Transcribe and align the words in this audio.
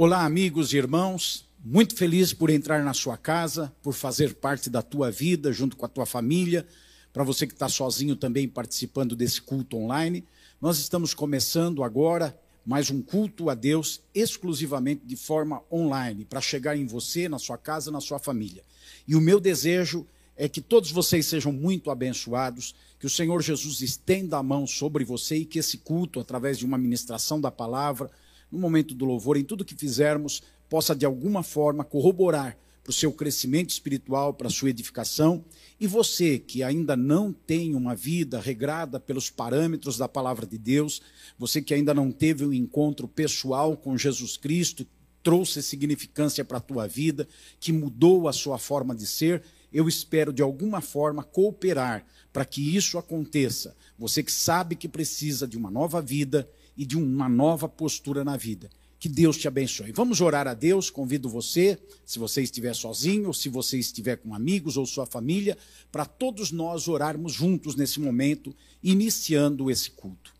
Olá, 0.00 0.24
amigos 0.24 0.72
e 0.72 0.76
irmãos. 0.76 1.44
Muito 1.64 1.96
feliz 1.96 2.32
por 2.32 2.50
entrar 2.50 2.84
na 2.84 2.94
sua 2.94 3.16
casa, 3.16 3.74
por 3.82 3.92
fazer 3.92 4.36
parte 4.36 4.70
da 4.70 4.80
tua 4.80 5.10
vida 5.10 5.52
junto 5.52 5.76
com 5.76 5.84
a 5.84 5.88
tua 5.88 6.06
família. 6.06 6.64
Para 7.12 7.24
você 7.24 7.48
que 7.48 7.52
está 7.52 7.68
sozinho 7.68 8.14
também 8.14 8.46
participando 8.46 9.16
desse 9.16 9.42
culto 9.42 9.76
online, 9.76 10.24
nós 10.60 10.78
estamos 10.78 11.14
começando 11.14 11.82
agora 11.82 12.38
mais 12.64 12.92
um 12.92 13.02
culto 13.02 13.50
a 13.50 13.56
Deus 13.56 14.00
exclusivamente 14.14 15.02
de 15.04 15.16
forma 15.16 15.64
online, 15.68 16.24
para 16.24 16.40
chegar 16.40 16.76
em 16.76 16.86
você, 16.86 17.28
na 17.28 17.40
sua 17.40 17.58
casa, 17.58 17.90
na 17.90 18.00
sua 18.00 18.20
família. 18.20 18.62
E 19.04 19.16
o 19.16 19.20
meu 19.20 19.40
desejo 19.40 20.06
é 20.36 20.48
que 20.48 20.60
todos 20.60 20.92
vocês 20.92 21.26
sejam 21.26 21.50
muito 21.50 21.90
abençoados, 21.90 22.72
que 23.00 23.06
o 23.06 23.10
Senhor 23.10 23.42
Jesus 23.42 23.80
estenda 23.80 24.36
a 24.36 24.44
mão 24.44 24.64
sobre 24.64 25.04
você 25.04 25.38
e 25.38 25.44
que 25.44 25.58
esse 25.58 25.78
culto, 25.78 26.20
através 26.20 26.56
de 26.56 26.64
uma 26.64 26.78
ministração 26.78 27.40
da 27.40 27.50
palavra, 27.50 28.08
no 28.50 28.58
momento 28.58 28.94
do 28.94 29.04
louvor, 29.04 29.36
em 29.36 29.44
tudo 29.44 29.64
que 29.64 29.74
fizermos, 29.74 30.42
possa 30.68 30.94
de 30.94 31.06
alguma 31.06 31.42
forma 31.42 31.84
corroborar 31.84 32.56
para 32.82 32.90
o 32.90 32.94
seu 32.94 33.12
crescimento 33.12 33.68
espiritual, 33.68 34.32
para 34.32 34.46
a 34.46 34.50
sua 34.50 34.70
edificação. 34.70 35.44
E 35.78 35.86
você 35.86 36.38
que 36.38 36.62
ainda 36.62 36.96
não 36.96 37.32
tem 37.32 37.74
uma 37.74 37.94
vida 37.94 38.40
regrada 38.40 38.98
pelos 38.98 39.28
parâmetros 39.28 39.98
da 39.98 40.08
palavra 40.08 40.46
de 40.46 40.56
Deus, 40.56 41.02
você 41.38 41.60
que 41.60 41.74
ainda 41.74 41.92
não 41.92 42.10
teve 42.10 42.46
um 42.46 42.52
encontro 42.52 43.06
pessoal 43.06 43.76
com 43.76 43.98
Jesus 43.98 44.38
Cristo, 44.38 44.86
trouxe 45.22 45.62
significância 45.62 46.42
para 46.42 46.56
a 46.56 46.62
tua 46.62 46.86
vida, 46.86 47.28
que 47.60 47.72
mudou 47.72 48.26
a 48.26 48.32
sua 48.32 48.56
forma 48.56 48.94
de 48.94 49.06
ser, 49.06 49.42
eu 49.70 49.86
espero 49.86 50.32
de 50.32 50.40
alguma 50.40 50.80
forma 50.80 51.22
cooperar 51.22 52.06
para 52.32 52.44
que 52.44 52.74
isso 52.74 52.96
aconteça. 52.96 53.76
Você 53.98 54.22
que 54.22 54.32
sabe 54.32 54.74
que 54.74 54.88
precisa 54.88 55.46
de 55.46 55.58
uma 55.58 55.70
nova 55.70 56.00
vida 56.00 56.48
e 56.78 56.86
de 56.86 56.96
uma 56.96 57.28
nova 57.28 57.68
postura 57.68 58.24
na 58.24 58.36
vida. 58.36 58.70
Que 59.00 59.08
Deus 59.08 59.36
te 59.36 59.46
abençoe. 59.46 59.92
Vamos 59.92 60.20
orar 60.20 60.48
a 60.48 60.54
Deus. 60.54 60.90
Convido 60.90 61.28
você, 61.28 61.78
se 62.04 62.18
você 62.18 62.42
estiver 62.42 62.74
sozinho, 62.74 63.28
ou 63.28 63.34
se 63.34 63.48
você 63.48 63.78
estiver 63.78 64.16
com 64.16 64.34
amigos 64.34 64.76
ou 64.76 64.86
sua 64.86 65.06
família, 65.06 65.58
para 65.90 66.04
todos 66.04 66.50
nós 66.50 66.88
orarmos 66.88 67.32
juntos 67.32 67.74
nesse 67.74 68.00
momento, 68.00 68.54
iniciando 68.82 69.70
esse 69.70 69.90
culto. 69.90 70.32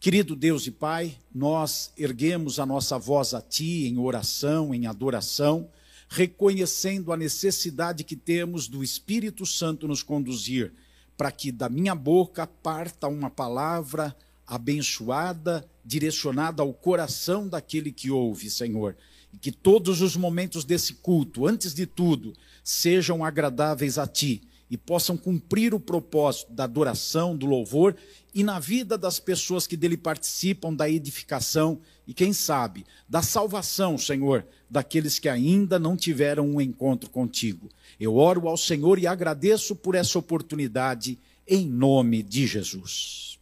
Querido 0.00 0.36
Deus 0.36 0.66
e 0.66 0.70
Pai, 0.70 1.16
nós 1.34 1.92
erguemos 1.96 2.58
a 2.58 2.66
nossa 2.66 2.98
voz 2.98 3.34
a 3.34 3.40
Ti 3.40 3.86
em 3.86 3.98
oração, 3.98 4.74
em 4.74 4.86
adoração, 4.86 5.68
reconhecendo 6.08 7.12
a 7.12 7.16
necessidade 7.16 8.04
que 8.04 8.14
temos 8.14 8.68
do 8.68 8.84
Espírito 8.84 9.46
Santo 9.46 9.88
nos 9.88 10.02
conduzir, 10.02 10.72
para 11.16 11.32
que 11.32 11.50
da 11.50 11.68
minha 11.68 11.94
boca 11.94 12.46
parta 12.46 13.08
uma 13.08 13.30
palavra 13.30 14.14
abençoada, 14.46 15.68
direcionada 15.84 16.62
ao 16.62 16.72
coração 16.72 17.48
daquele 17.48 17.90
que 17.90 18.10
ouve, 18.10 18.48
Senhor. 18.48 18.96
E 19.32 19.38
que 19.38 19.50
todos 19.50 20.00
os 20.00 20.16
momentos 20.16 20.64
desse 20.64 20.94
culto, 20.94 21.46
antes 21.46 21.74
de 21.74 21.86
tudo, 21.86 22.32
sejam 22.62 23.24
agradáveis 23.24 23.98
a 23.98 24.06
Ti 24.06 24.42
e 24.70 24.76
possam 24.76 25.16
cumprir 25.16 25.74
o 25.74 25.80
propósito 25.80 26.52
da 26.52 26.64
adoração, 26.64 27.36
do 27.36 27.46
louvor 27.46 27.96
e 28.34 28.42
na 28.42 28.58
vida 28.58 28.98
das 28.98 29.18
pessoas 29.18 29.66
que 29.66 29.76
dele 29.76 29.96
participam, 29.96 30.74
da 30.74 30.90
edificação 30.90 31.80
e, 32.06 32.12
quem 32.12 32.32
sabe, 32.32 32.84
da 33.08 33.22
salvação, 33.22 33.96
Senhor, 33.96 34.46
daqueles 34.68 35.18
que 35.18 35.28
ainda 35.28 35.78
não 35.78 35.96
tiveram 35.96 36.46
um 36.48 36.60
encontro 36.60 37.08
contigo. 37.10 37.68
Eu 37.98 38.16
oro 38.16 38.48
ao 38.48 38.56
Senhor 38.56 38.98
e 38.98 39.06
agradeço 39.06 39.74
por 39.74 39.94
essa 39.94 40.18
oportunidade, 40.18 41.18
em 41.46 41.66
nome 41.66 42.22
de 42.22 42.46
Jesus. 42.46 43.38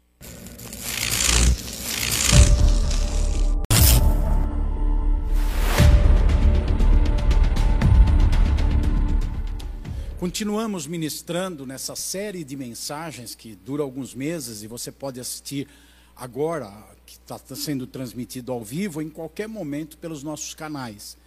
Continuamos 10.24 10.86
ministrando 10.86 11.66
nessa 11.66 11.94
série 11.94 12.44
de 12.44 12.56
mensagens 12.56 13.34
que 13.34 13.54
dura 13.54 13.82
alguns 13.82 14.14
meses 14.14 14.62
e 14.62 14.66
você 14.66 14.90
pode 14.90 15.20
assistir 15.20 15.68
agora, 16.16 16.72
que 17.04 17.16
está 17.16 17.38
sendo 17.54 17.86
transmitido 17.86 18.50
ao 18.50 18.64
vivo, 18.64 19.02
em 19.02 19.10
qualquer 19.10 19.46
momento 19.46 19.98
pelos 19.98 20.22
nossos 20.22 20.54
canais. 20.54 21.18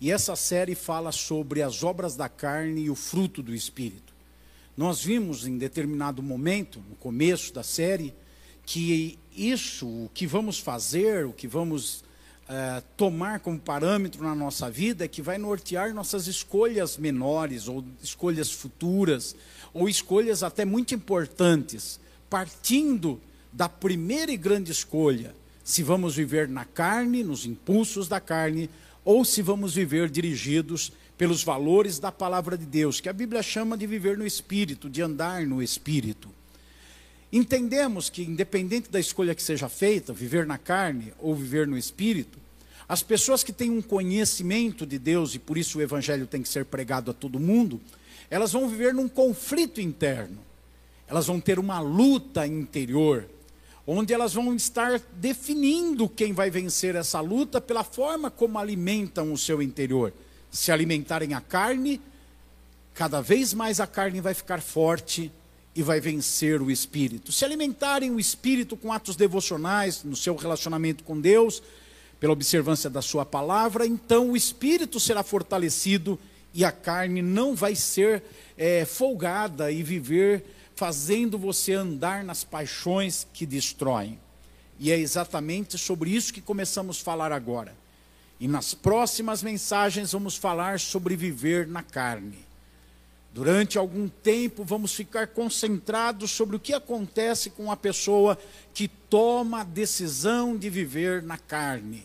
E 0.00 0.08
essa 0.08 0.36
série 0.36 0.76
fala 0.76 1.10
sobre 1.10 1.62
as 1.62 1.82
obras 1.82 2.14
da 2.14 2.28
carne 2.28 2.82
e 2.82 2.90
o 2.90 2.94
fruto 2.94 3.42
do 3.42 3.52
Espírito. 3.52 4.14
Nós 4.76 5.02
vimos 5.02 5.48
em 5.48 5.58
determinado 5.58 6.22
momento, 6.22 6.80
no 6.88 6.94
começo 6.94 7.52
da 7.52 7.64
série, 7.64 8.14
que 8.64 9.18
isso, 9.36 9.88
o 9.88 10.08
que 10.14 10.28
vamos 10.28 10.60
fazer, 10.60 11.26
o 11.26 11.32
que 11.32 11.48
vamos 11.48 12.03
é, 12.48 12.82
tomar 12.96 13.40
como 13.40 13.58
parâmetro 13.58 14.22
na 14.22 14.34
nossa 14.34 14.70
vida 14.70 15.04
é 15.04 15.08
que 15.08 15.22
vai 15.22 15.38
nortear 15.38 15.94
nossas 15.94 16.26
escolhas 16.26 16.96
menores, 16.96 17.68
ou 17.68 17.84
escolhas 18.02 18.50
futuras, 18.50 19.34
ou 19.72 19.88
escolhas 19.88 20.42
até 20.42 20.64
muito 20.64 20.94
importantes, 20.94 21.98
partindo 22.28 23.20
da 23.52 23.68
primeira 23.68 24.30
e 24.30 24.36
grande 24.36 24.72
escolha: 24.72 25.34
se 25.62 25.82
vamos 25.82 26.14
viver 26.16 26.48
na 26.48 26.64
carne, 26.64 27.24
nos 27.24 27.46
impulsos 27.46 28.08
da 28.08 28.20
carne, 28.20 28.68
ou 29.04 29.24
se 29.24 29.40
vamos 29.40 29.74
viver 29.74 30.10
dirigidos 30.10 30.92
pelos 31.16 31.42
valores 31.42 31.98
da 31.98 32.10
palavra 32.10 32.58
de 32.58 32.66
Deus, 32.66 33.00
que 33.00 33.08
a 33.08 33.12
Bíblia 33.12 33.42
chama 33.42 33.76
de 33.76 33.86
viver 33.86 34.18
no 34.18 34.26
espírito, 34.26 34.90
de 34.90 35.00
andar 35.00 35.46
no 35.46 35.62
espírito. 35.62 36.28
Entendemos 37.34 38.08
que, 38.08 38.22
independente 38.22 38.88
da 38.88 39.00
escolha 39.00 39.34
que 39.34 39.42
seja 39.42 39.68
feita, 39.68 40.12
viver 40.12 40.46
na 40.46 40.56
carne 40.56 41.12
ou 41.18 41.34
viver 41.34 41.66
no 41.66 41.76
espírito, 41.76 42.38
as 42.88 43.02
pessoas 43.02 43.42
que 43.42 43.52
têm 43.52 43.70
um 43.70 43.82
conhecimento 43.82 44.86
de 44.86 45.00
Deus, 45.00 45.34
e 45.34 45.40
por 45.40 45.58
isso 45.58 45.78
o 45.78 45.82
evangelho 45.82 46.28
tem 46.28 46.42
que 46.42 46.48
ser 46.48 46.64
pregado 46.64 47.10
a 47.10 47.14
todo 47.14 47.40
mundo, 47.40 47.80
elas 48.30 48.52
vão 48.52 48.68
viver 48.68 48.94
num 48.94 49.08
conflito 49.08 49.80
interno, 49.80 50.38
elas 51.08 51.26
vão 51.26 51.40
ter 51.40 51.58
uma 51.58 51.80
luta 51.80 52.46
interior, 52.46 53.28
onde 53.84 54.14
elas 54.14 54.32
vão 54.32 54.54
estar 54.54 55.02
definindo 55.14 56.08
quem 56.08 56.32
vai 56.32 56.50
vencer 56.50 56.94
essa 56.94 57.20
luta 57.20 57.60
pela 57.60 57.82
forma 57.82 58.30
como 58.30 58.60
alimentam 58.60 59.32
o 59.32 59.36
seu 59.36 59.60
interior. 59.60 60.12
Se 60.52 60.70
alimentarem 60.70 61.34
a 61.34 61.40
carne, 61.40 62.00
cada 62.94 63.20
vez 63.20 63.52
mais 63.52 63.80
a 63.80 63.88
carne 63.88 64.20
vai 64.20 64.34
ficar 64.34 64.62
forte 64.62 65.32
e 65.74 65.82
vai 65.82 66.00
vencer 66.00 66.62
o 66.62 66.70
espírito. 66.70 67.32
Se 67.32 67.44
alimentarem 67.44 68.10
o 68.10 68.20
espírito 68.20 68.76
com 68.76 68.92
atos 68.92 69.16
devocionais 69.16 70.04
no 70.04 70.14
seu 70.14 70.36
relacionamento 70.36 71.02
com 71.02 71.20
Deus, 71.20 71.62
pela 72.20 72.32
observância 72.32 72.88
da 72.88 73.02
sua 73.02 73.26
palavra, 73.26 73.86
então 73.86 74.30
o 74.30 74.36
espírito 74.36 75.00
será 75.00 75.22
fortalecido 75.22 76.18
e 76.54 76.64
a 76.64 76.70
carne 76.70 77.20
não 77.20 77.54
vai 77.54 77.74
ser 77.74 78.22
é, 78.56 78.84
folgada 78.84 79.70
e 79.72 79.82
viver 79.82 80.44
fazendo 80.76 81.38
você 81.38 81.72
andar 81.72 82.24
nas 82.24 82.44
paixões 82.44 83.26
que 83.32 83.44
destroem. 83.44 84.18
E 84.78 84.90
é 84.90 84.98
exatamente 84.98 85.78
sobre 85.78 86.10
isso 86.10 86.32
que 86.32 86.40
começamos 86.40 87.00
a 87.00 87.04
falar 87.04 87.32
agora. 87.32 87.74
E 88.40 88.48
nas 88.48 88.74
próximas 88.74 89.42
mensagens 89.42 90.12
vamos 90.12 90.36
falar 90.36 90.80
sobre 90.80 91.16
viver 91.16 91.66
na 91.66 91.82
carne. 91.82 92.38
Durante 93.34 93.76
algum 93.78 94.08
tempo 94.08 94.62
vamos 94.62 94.94
ficar 94.94 95.26
concentrados 95.26 96.30
sobre 96.30 96.54
o 96.54 96.60
que 96.60 96.72
acontece 96.72 97.50
com 97.50 97.68
a 97.68 97.76
pessoa 97.76 98.38
que 98.72 98.86
toma 98.86 99.62
a 99.62 99.64
decisão 99.64 100.56
de 100.56 100.70
viver 100.70 101.20
na 101.20 101.36
carne. 101.36 102.04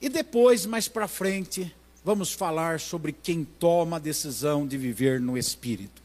E 0.00 0.08
depois, 0.08 0.64
mais 0.64 0.88
para 0.88 1.06
frente, 1.06 1.70
vamos 2.02 2.32
falar 2.32 2.80
sobre 2.80 3.12
quem 3.12 3.44
toma 3.44 3.96
a 3.96 4.00
decisão 4.00 4.66
de 4.66 4.78
viver 4.78 5.20
no 5.20 5.36
espírito. 5.36 6.00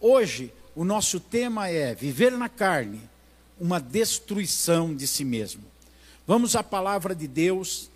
Hoje, 0.00 0.50
o 0.74 0.82
nosso 0.82 1.20
tema 1.20 1.68
é 1.68 1.94
viver 1.94 2.32
na 2.32 2.48
carne, 2.48 3.02
uma 3.60 3.78
destruição 3.78 4.96
de 4.96 5.06
si 5.06 5.26
mesmo. 5.26 5.62
Vamos 6.26 6.56
à 6.56 6.62
palavra 6.62 7.14
de 7.14 7.28
Deus 7.28 7.90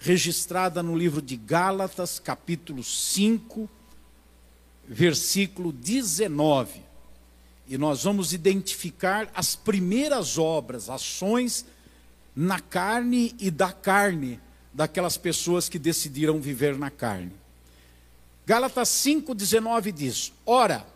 registrada 0.00 0.82
no 0.82 0.98
livro 0.98 1.22
de 1.22 1.36
Gálatas, 1.36 2.18
capítulo 2.18 2.82
5, 2.82 3.70
versículo 4.88 5.72
19. 5.72 6.80
E 7.68 7.76
nós 7.76 8.04
vamos 8.04 8.32
identificar 8.32 9.30
as 9.34 9.56
primeiras 9.56 10.38
obras, 10.38 10.88
ações 10.88 11.64
na 12.34 12.60
carne 12.60 13.34
e 13.40 13.50
da 13.50 13.72
carne 13.72 14.40
daquelas 14.72 15.16
pessoas 15.16 15.68
que 15.68 15.78
decidiram 15.78 16.40
viver 16.40 16.78
na 16.78 16.90
carne. 16.90 17.32
Gálatas 18.46 18.88
5,19 18.90 19.92
diz: 19.92 20.32
Ora, 20.44 20.86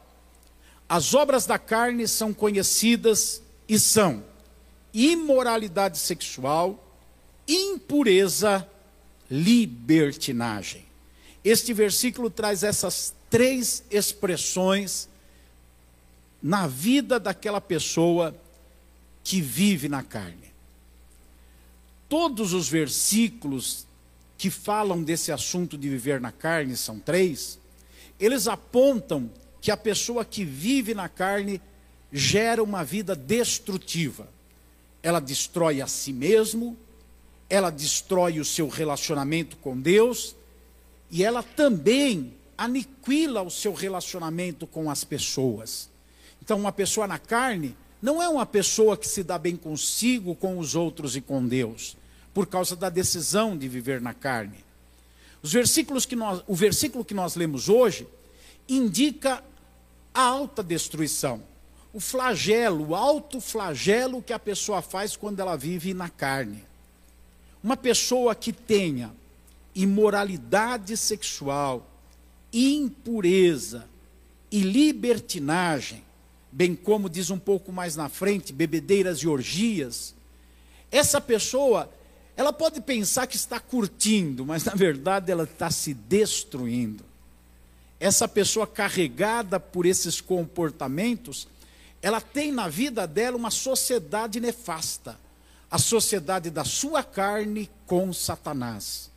as 0.89 1.15
obras 1.15 1.47
da 1.47 1.59
carne 1.59 2.07
são 2.07 2.33
conhecidas 2.33 3.43
e 3.69 3.79
são 3.79 4.23
imoralidade 4.93 5.99
sexual, 5.99 6.95
impureza, 7.49 8.69
libertinagem. 9.31 10.85
Este 11.45 11.73
versículo 11.73 12.29
traz 12.29 12.63
essas 12.63 13.15
três 13.31 13.85
expressões 13.91 15.09
na 16.43 16.67
vida 16.67 17.21
daquela 17.21 17.61
pessoa 17.61 18.35
que 19.23 19.41
vive 19.41 19.89
na 19.89 20.03
carne. 20.03 20.51
Todos 22.09 22.53
os 22.53 22.69
versículos 22.69 23.87
que 24.37 24.51
falam 24.51 25.03
desse 25.03 25.31
assunto 25.31 25.79
de 25.79 25.89
viver 25.89 26.21
na 26.21 26.33
carne, 26.33 26.77
são 26.77 26.99
três, 26.99 27.59
eles 28.19 28.49
apontam 28.49 29.31
que 29.61 29.71
a 29.71 29.77
pessoa 29.77 30.25
que 30.25 30.45
vive 30.45 30.95
na 30.95 31.09
carne 31.09 31.61
gera 32.11 32.63
uma 32.63 32.83
vida 32.83 33.15
destrutiva. 33.15 34.27
Ela 35.03 35.21
destrói 35.21 35.81
a 35.81 35.87
si 35.87 36.13
mesmo, 36.13 36.77
ela 37.49 37.71
destrói 37.71 38.41
o 38.41 38.45
seu 38.45 38.69
relacionamento 38.69 39.57
com 39.59 39.79
Deus 39.79 40.35
e 41.11 41.23
ela 41.23 41.43
também 41.43 42.33
aniquila 42.61 43.41
o 43.41 43.51
seu 43.51 43.73
relacionamento 43.73 44.67
com 44.67 44.91
as 44.91 45.03
pessoas. 45.03 45.89
Então, 46.43 46.59
uma 46.59 46.71
pessoa 46.71 47.07
na 47.07 47.19
carne 47.19 47.75
não 48.03 48.23
é 48.23 48.29
uma 48.29 48.45
pessoa 48.45 48.99
que 48.99 49.09
se 49.09 49.23
dá 49.23 49.39
bem 49.39 49.57
consigo, 49.57 50.35
com 50.35 50.59
os 50.59 50.75
outros 50.75 51.17
e 51.17 51.23
com 51.23 51.47
Deus, 51.47 51.97
por 52.35 52.47
causa 52.47 52.77
da 52.77 52.91
decisão 52.91 53.57
de 53.57 53.67
viver 53.67 53.99
na 53.99 54.13
carne. 54.13 54.63
Os 55.43 55.55
versículos 55.55 56.05
que 56.05 56.15
nós, 56.15 56.43
o 56.47 56.55
versículo 56.55 57.03
que 57.03 57.15
nós 57.15 57.35
lemos 57.35 57.71
hoje 57.71 58.07
indica 58.69 59.43
a 60.13 60.21
alta 60.21 60.63
destruição, 60.63 61.43
o 61.95 61.99
flagelo, 61.99 62.89
o 62.89 62.95
alto 62.95 63.41
flagelo 63.41 64.23
que 64.23 64.35
a 64.35 64.39
pessoa 64.39 64.83
faz 64.83 65.17
quando 65.17 65.41
ela 65.41 65.57
vive 65.57 65.95
na 65.95 66.11
carne. 66.11 66.63
Uma 67.65 67.77
pessoa 67.77 68.35
que 68.35 68.53
tenha 68.53 69.11
imoralidade 69.75 70.95
sexual, 70.95 71.87
impureza 72.53 73.87
e 74.51 74.61
libertinagem, 74.61 76.03
bem 76.51 76.75
como 76.75 77.09
diz 77.09 77.31
um 77.31 77.39
pouco 77.39 77.73
mais 77.73 77.97
na 77.97 78.09
frente, 78.09 78.53
bebedeiras 78.53 79.19
e 79.19 79.29
orgias, 79.29 80.15
essa 80.91 81.21
pessoa, 81.21 81.89
ela 82.37 82.53
pode 82.53 82.81
pensar 82.81 83.27
que 83.27 83.37
está 83.37 83.61
curtindo, 83.61 84.45
mas 84.45 84.65
na 84.65 84.75
verdade 84.75 85.31
ela 85.31 85.45
está 85.45 85.71
se 85.71 85.95
destruindo. 85.95 87.05
Essa 88.01 88.27
pessoa 88.27 88.67
carregada 88.67 89.61
por 89.61 89.87
esses 89.87 90.21
comportamentos, 90.21 91.47
ela 92.03 92.21
tem 92.21 92.51
na 92.51 92.67
vida 92.67 93.07
dela 93.07 93.37
uma 93.37 93.51
sociedade 93.51 94.41
nefasta, 94.41 95.19
a 95.71 95.79
sociedade 95.79 96.51
da 96.51 96.65
sua 96.65 97.05
carne 97.05 97.71
com 97.87 98.13
Satanás 98.13 99.11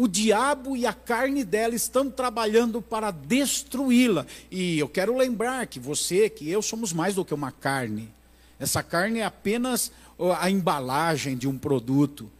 o 0.00 0.06
diabo 0.06 0.76
e 0.76 0.86
a 0.86 0.92
carne 0.92 1.42
dela 1.42 1.74
estão 1.74 2.08
trabalhando 2.08 2.80
para 2.80 3.10
destruí-la. 3.10 4.24
E 4.48 4.78
eu 4.78 4.88
quero 4.88 5.16
lembrar 5.16 5.66
que 5.66 5.80
você, 5.80 6.30
que 6.30 6.48
eu 6.48 6.62
somos 6.62 6.92
mais 6.92 7.16
do 7.16 7.24
que 7.24 7.34
uma 7.34 7.50
carne. 7.50 8.08
Essa 8.60 8.80
carne 8.80 9.18
é 9.18 9.24
apenas 9.24 9.90
a 10.38 10.48
embalagem 10.48 11.36
de 11.36 11.48
um 11.48 11.58
produto. 11.58 12.30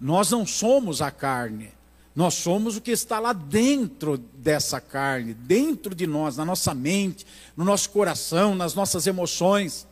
Nós 0.00 0.32
não 0.32 0.44
somos 0.44 1.00
a 1.00 1.12
carne. 1.12 1.70
Nós 2.12 2.34
somos 2.34 2.76
o 2.76 2.80
que 2.80 2.90
está 2.90 3.20
lá 3.20 3.32
dentro 3.32 4.18
dessa 4.18 4.80
carne, 4.80 5.32
dentro 5.32 5.94
de 5.94 6.08
nós, 6.08 6.36
na 6.36 6.44
nossa 6.44 6.74
mente, 6.74 7.24
no 7.56 7.64
nosso 7.64 7.88
coração, 7.90 8.56
nas 8.56 8.74
nossas 8.74 9.06
emoções. 9.06 9.86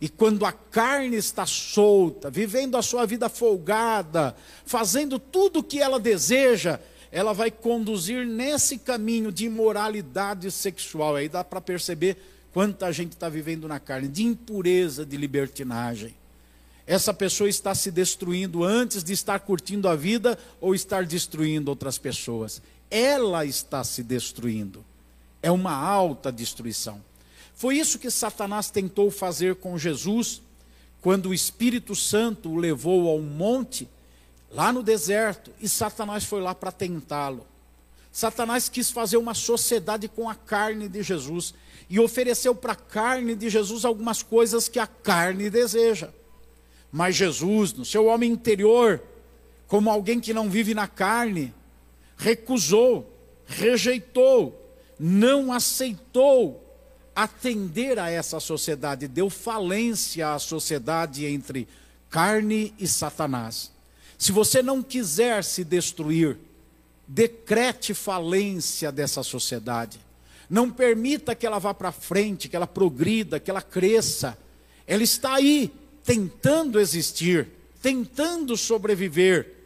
E 0.00 0.08
quando 0.08 0.46
a 0.46 0.52
carne 0.52 1.16
está 1.16 1.44
solta, 1.44 2.30
vivendo 2.30 2.76
a 2.76 2.82
sua 2.82 3.04
vida 3.04 3.28
folgada, 3.28 4.36
fazendo 4.64 5.18
tudo 5.18 5.58
o 5.58 5.62
que 5.62 5.80
ela 5.80 5.98
deseja, 5.98 6.78
ela 7.10 7.32
vai 7.32 7.50
conduzir 7.50 8.24
nesse 8.26 8.78
caminho 8.78 9.32
de 9.32 9.46
imoralidade 9.46 10.50
sexual. 10.50 11.16
Aí 11.16 11.28
dá 11.28 11.42
para 11.42 11.60
perceber 11.60 12.16
quanta 12.52 12.92
gente 12.92 13.12
está 13.12 13.28
vivendo 13.28 13.66
na 13.66 13.80
carne, 13.80 14.08
de 14.08 14.22
impureza, 14.22 15.04
de 15.04 15.16
libertinagem. 15.16 16.14
Essa 16.86 17.12
pessoa 17.12 17.50
está 17.50 17.74
se 17.74 17.90
destruindo 17.90 18.64
antes 18.64 19.04
de 19.04 19.12
estar 19.12 19.38
curtindo 19.40 19.88
a 19.88 19.94
vida 19.94 20.38
ou 20.60 20.74
estar 20.74 21.04
destruindo 21.04 21.70
outras 21.70 21.98
pessoas. 21.98 22.62
Ela 22.90 23.44
está 23.44 23.84
se 23.84 24.02
destruindo. 24.02 24.84
É 25.42 25.50
uma 25.50 25.72
alta 25.72 26.32
destruição. 26.32 27.02
Foi 27.58 27.76
isso 27.76 27.98
que 27.98 28.08
Satanás 28.08 28.70
tentou 28.70 29.10
fazer 29.10 29.56
com 29.56 29.76
Jesus, 29.76 30.40
quando 31.00 31.30
o 31.30 31.34
Espírito 31.34 31.92
Santo 31.96 32.50
o 32.50 32.56
levou 32.56 33.08
ao 33.08 33.18
monte, 33.18 33.88
lá 34.48 34.72
no 34.72 34.80
deserto, 34.80 35.50
e 35.60 35.68
Satanás 35.68 36.22
foi 36.22 36.40
lá 36.40 36.54
para 36.54 36.70
tentá-lo. 36.70 37.44
Satanás 38.12 38.68
quis 38.68 38.92
fazer 38.92 39.16
uma 39.16 39.34
sociedade 39.34 40.06
com 40.06 40.30
a 40.30 40.36
carne 40.36 40.88
de 40.88 41.02
Jesus 41.02 41.52
e 41.90 41.98
ofereceu 41.98 42.54
para 42.54 42.74
a 42.74 42.76
carne 42.76 43.34
de 43.34 43.50
Jesus 43.50 43.84
algumas 43.84 44.22
coisas 44.22 44.68
que 44.68 44.78
a 44.78 44.86
carne 44.86 45.50
deseja. 45.50 46.10
Mas 46.92 47.16
Jesus, 47.16 47.72
no 47.72 47.84
seu 47.84 48.06
homem 48.06 48.30
interior, 48.30 49.02
como 49.66 49.90
alguém 49.90 50.20
que 50.20 50.32
não 50.32 50.48
vive 50.48 50.74
na 50.74 50.86
carne, 50.86 51.52
recusou, 52.16 53.12
rejeitou, 53.48 54.56
não 54.96 55.52
aceitou 55.52 56.67
atender 57.22 57.98
a 57.98 58.08
essa 58.08 58.38
sociedade, 58.38 59.08
deu 59.08 59.28
falência 59.28 60.32
à 60.34 60.38
sociedade 60.38 61.26
entre 61.26 61.66
carne 62.08 62.72
e 62.78 62.86
Satanás. 62.86 63.72
Se 64.16 64.30
você 64.30 64.62
não 64.62 64.80
quiser 64.84 65.42
se 65.42 65.64
destruir, 65.64 66.38
decrete 67.08 67.92
falência 67.92 68.92
dessa 68.92 69.24
sociedade. 69.24 69.98
Não 70.48 70.70
permita 70.70 71.34
que 71.34 71.44
ela 71.44 71.58
vá 71.58 71.74
para 71.74 71.90
frente, 71.90 72.48
que 72.48 72.54
ela 72.54 72.68
progrida, 72.68 73.40
que 73.40 73.50
ela 73.50 73.62
cresça. 73.62 74.38
Ela 74.86 75.02
está 75.02 75.34
aí, 75.34 75.74
tentando 76.04 76.78
existir, 76.78 77.48
tentando 77.82 78.56
sobreviver. 78.56 79.56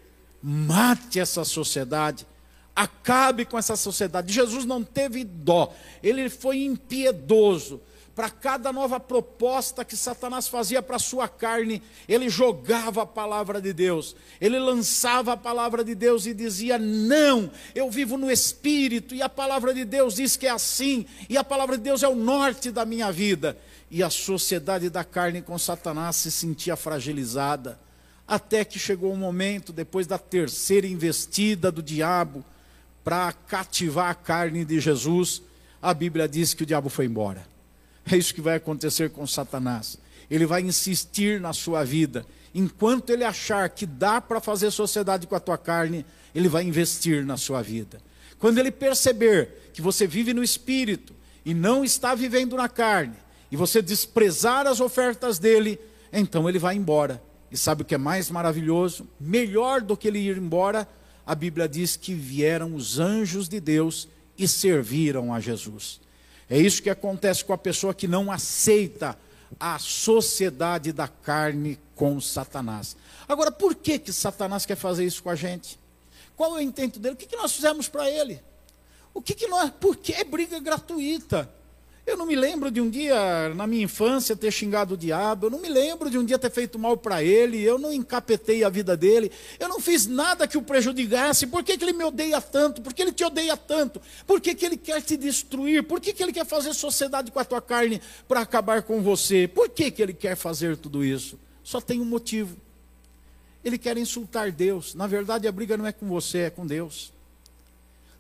Mate 0.43 1.21
essa 1.21 1.45
sociedade, 1.45 2.27
Acabe 2.75 3.45
com 3.45 3.59
essa 3.59 3.77
sociedade. 3.77 4.33
Jesus 4.33 4.65
não 4.65 4.83
teve 4.83 5.25
dó, 5.25 5.73
ele 6.03 6.29
foi 6.31 6.65
impiedoso. 6.65 7.81
Para 8.15 8.29
cada 8.29 8.71
nova 8.71 9.01
proposta 9.01 9.87
que 9.87 9.97
Satanás 9.97 10.47
fazia 10.47 10.83
para 10.83 10.97
a 10.97 10.99
sua 10.99 11.27
carne, 11.27 11.83
ele 12.07 12.29
jogava 12.29 13.03
a 13.03 13.07
palavra 13.07 13.59
de 13.59 13.73
Deus, 13.73 14.15
ele 14.39 14.59
lançava 14.59 15.33
a 15.33 15.37
palavra 15.37 15.83
de 15.83 15.95
Deus 15.95 16.27
e 16.27 16.35
dizia: 16.35 16.79
Não, 16.79 17.51
eu 17.75 17.91
vivo 17.91 18.19
no 18.19 18.31
Espírito, 18.31 19.15
e 19.15 19.23
a 19.23 19.31
palavra 19.31 19.73
de 19.73 19.87
Deus 19.87 20.17
diz 20.17 20.37
que 20.37 20.47
é 20.47 20.51
assim, 20.51 21.07
e 21.27 21.39
a 21.39 21.45
palavra 21.45 21.79
de 21.79 21.85
Deus 21.85 22.03
é 22.03 22.09
o 22.09 22.15
norte 22.15 22.71
da 22.71 22.85
minha 22.85 23.11
vida. 23.11 23.57
E 23.91 24.03
a 24.03 24.11
sociedade 24.11 24.91
da 24.91 25.05
carne 25.05 25.41
com 25.41 25.59
Satanás 25.59 26.17
se 26.17 26.31
sentia 26.31 26.77
fragilizada, 26.77 27.81
até 28.29 28.63
que 28.63 28.79
chegou 28.79 29.11
o 29.11 29.15
um 29.15 29.19
momento, 29.19 29.73
depois 29.73 30.07
da 30.07 30.19
terceira 30.19 30.87
investida 30.87 31.73
do 31.73 31.83
diabo, 31.83 32.45
para 33.05 33.33
cativar 33.33 34.11
a 34.11 34.15
carne 34.15 34.65
de 34.65 34.79
Jesus, 34.81 35.43
a 35.81 35.93
Bíblia 35.93 36.29
diz 36.29 36.55
que 36.55 36.63
o 36.63 36.67
diabo 36.67 36.89
foi 36.89 37.07
embora. 37.07 37.47
É 38.11 38.17
isso 38.17 38.35
que 38.35 38.41
vai 38.41 38.57
acontecer 38.57 39.11
com 39.11 39.27
Satanás. 39.27 39.99
Ele 40.31 40.47
vai 40.47 40.63
insistir 40.63 41.41
na 41.41 41.53
sua 41.53 41.85
vida. 41.85 42.25
Enquanto 42.55 43.11
ele 43.11 43.25
achar 43.25 43.69
que 43.69 43.87
dá 43.87 44.21
para 44.21 44.41
fazer 44.41 44.71
sociedade 44.71 45.27
com 45.27 45.35
a 45.35 45.41
tua 45.41 45.59
carne, 45.59 46.05
ele 46.35 46.49
vai 46.49 46.65
investir 46.65 47.25
na 47.25 47.37
sua 47.37 47.63
vida. 47.63 48.01
Quando 48.39 48.59
ele 48.59 48.71
perceber 48.71 49.71
que 49.73 49.83
você 49.83 50.07
vive 50.07 50.35
no 50.35 50.43
espírito 50.43 51.15
e 51.45 51.55
não 51.55 51.85
está 51.85 52.15
vivendo 52.15 52.57
na 52.57 52.69
carne, 52.69 53.17
e 53.51 53.57
você 53.57 53.83
desprezar 53.83 54.67
as 54.67 54.81
ofertas 54.81 55.39
dele, 55.39 55.79
então 56.13 56.49
ele 56.49 56.59
vai 56.59 56.75
embora. 56.75 57.23
E 57.51 57.57
sabe 57.57 57.83
o 57.83 57.85
que 57.85 57.95
é 57.95 57.99
mais 57.99 58.31
maravilhoso? 58.31 59.07
Melhor 59.21 59.83
do 59.83 59.97
que 59.97 60.09
ele 60.09 60.19
ir 60.19 60.39
embora, 60.39 60.89
a 61.33 61.35
Bíblia 61.35 61.67
diz 61.67 61.97
que 61.97 62.13
vieram 62.13 62.75
os 62.75 62.99
anjos 62.99 63.49
de 63.49 63.59
Deus 63.59 64.07
e 64.37 64.47
serviram 64.47 65.33
a 65.33 65.41
Jesus. 65.41 65.99
É 66.49 66.59
isso 66.59 66.83
que 66.83 66.91
acontece 66.91 67.43
com 67.43 67.55
a 67.55 67.59
pessoa 67.59 67.95
que 67.95 68.07
não 68.07 68.31
aceita 68.31 69.19
a 69.59 69.79
sociedade 69.79 70.93
da 70.93 71.09
carne 71.09 71.79
com 71.97 72.21
Satanás. 72.21 72.95
Agora, 73.27 73.51
por 73.51 73.75
que, 73.75 73.99
que 73.99 74.13
Satanás 74.13 74.67
quer 74.67 74.77
fazer 74.77 75.07
isso 75.07 75.23
com 75.23 75.31
a 75.31 75.35
gente? 75.35 75.79
Qual 76.37 76.55
é 76.55 76.59
o 76.59 76.63
intento 76.63 77.01
dele? 77.01 77.15
O 77.15 77.17
que, 77.17 77.25
que 77.25 77.37
nós 77.37 77.53
fizemos 77.53 77.89
para 77.89 78.11
ele? 78.11 78.39
O 79.15 79.23
que, 79.23 79.35
que 79.35 79.47
nós. 79.47 79.71
Por 79.81 79.97
que 79.97 80.13
é 80.13 80.25
briga 80.25 80.61
gratuita? 80.61 81.49
Eu 82.05 82.17
não 82.17 82.27
me 82.27 82.35
lembro 82.35 82.69
de 82.69 82.81
um 82.81 82.91
dia, 82.91 83.55
na 83.55 83.65
minha 83.65 83.85
infância, 83.85 84.35
ter 84.35 84.51
xingado 84.51 84.95
o 84.95 84.97
diabo. 84.97 85.47
Eu 85.47 85.51
não 85.51 85.61
me 85.61 85.69
lembro 85.69 86.11
de 86.11 86.19
um 86.19 86.25
dia 86.25 86.37
ter 86.37 86.51
feito 86.51 86.77
mal 86.77 86.97
para 86.97 87.23
ele. 87.23 87.63
Eu 87.63 87.79
não 87.79 87.93
encapetei 87.93 88.65
a 88.65 88.69
vida 88.69 88.97
dele. 88.97 89.31
Eu 89.59 89.69
não 89.69 89.81
fiz 89.81 90.07
nada 90.07 90.49
que 90.49 90.59
o 90.59 90.63
prejudicasse. 90.63 91.47
Por 91.47 91.63
que, 91.63 91.79
que 91.79 91.85
ele 91.85 91.93
me 91.93 92.03
odeia 92.03 92.41
tanto? 92.41 92.83
Por 92.83 92.93
que 92.93 93.03
ele 93.03 93.13
te 93.13 93.23
odeia 93.23 93.57
tanto? 93.57 94.03
Por 94.27 94.41
que, 94.41 94.53
que 94.53 94.67
ele 94.67 94.77
quer 94.77 95.01
te 95.01 95.17
destruir? 95.17 95.85
Por 95.85 96.01
que, 96.01 96.13
que 96.13 96.21
ele 96.21 96.33
quer 96.33 96.45
fazer 96.45 96.75
sociedade 96.75 97.31
com 97.31 97.39
a 97.39 97.45
tua 97.45 97.63
carne 97.63 98.03
para 98.27 98.41
acabar 98.41 98.83
com 98.83 99.01
você? 99.01 99.47
Por 99.47 99.69
que, 99.69 99.89
que 99.93 100.03
ele 100.03 100.13
quer 100.13 100.35
fazer 100.35 100.77
tudo 100.77 101.05
isso? 101.05 101.39
Só 101.63 101.81
tem 101.81 102.01
um 102.01 102.05
motivo. 102.05 102.57
Ele 103.65 103.79
quer 103.79 103.97
insultar 103.97 104.51
Deus. 104.51 104.93
Na 104.97 105.07
verdade, 105.07 105.47
a 105.47 105.53
briga 105.53 105.77
não 105.77 105.87
é 105.87 105.93
com 105.93 106.09
você, 106.09 106.39
é 106.39 106.51
com 106.51 106.67
Deus. 106.67 107.13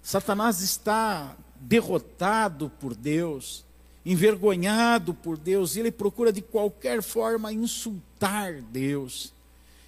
Satanás 0.00 0.60
está 0.60 1.36
derrotado 1.60 2.70
por 2.80 2.94
Deus 2.94 3.64
envergonhado 4.04 5.14
por 5.14 5.38
Deus, 5.38 5.76
e 5.76 5.80
ele 5.80 5.92
procura 5.92 6.32
de 6.32 6.42
qualquer 6.42 7.02
forma 7.02 7.52
insultar 7.52 8.60
Deus. 8.60 9.32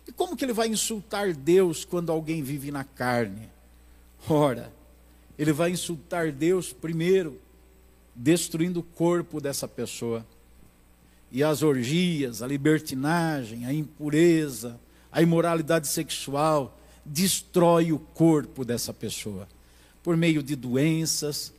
E 0.07 0.13
como 0.13 0.37
que 0.37 0.45
ele 0.45 0.53
vai 0.53 0.69
insultar 0.69 1.33
Deus 1.33 1.85
quando 1.85 2.13
alguém 2.13 2.43
vive 2.43 2.71
na 2.71 2.85
carne? 2.85 3.49
Ora, 4.29 4.73
ele 5.39 5.53
vai 5.53 5.71
insultar 5.71 6.31
Deus 6.31 6.73
primeiro, 6.73 7.41
destruindo 8.15 8.81
o 8.81 8.83
corpo 8.83 9.41
dessa 9.41 9.67
pessoa. 9.67 10.25
E 11.33 11.43
as 11.43 11.63
orgias, 11.63 12.43
a 12.43 12.47
libertinagem, 12.47 13.67
a 13.67 13.73
impureza, 13.73 14.79
a 15.11 15.21
imoralidade 15.21 15.89
sexual, 15.89 16.79
destrói 17.05 17.93
o 17.93 17.99
corpo 17.99 18.65
dessa 18.65 18.93
pessoa. 18.93 19.49
Por 20.03 20.17
meio 20.17 20.43
de 20.43 20.55
doenças, 20.55 21.53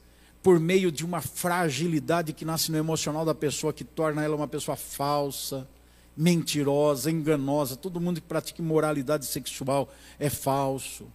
por 0.46 0.60
meio 0.60 0.92
de 0.92 1.04
uma 1.04 1.22
fragilidade 1.22 2.32
que 2.32 2.46
nasce 2.46 2.72
no 2.72 2.78
emocional 2.78 3.26
da 3.26 3.34
pessoa, 3.34 3.74
que 3.74 3.84
torna 3.84 4.24
ela 4.24 4.36
uma 4.36 4.48
pessoa 4.48 4.78
falsa, 4.78 5.68
mentirosa, 6.16 7.10
enganosa. 7.10 7.76
Todo 7.76 8.00
mundo 8.00 8.22
que 8.22 8.28
pratica 8.28 8.62
imoralidade 8.62 9.26
sexual 9.26 9.92
é 10.20 10.30
falso, 10.30 11.08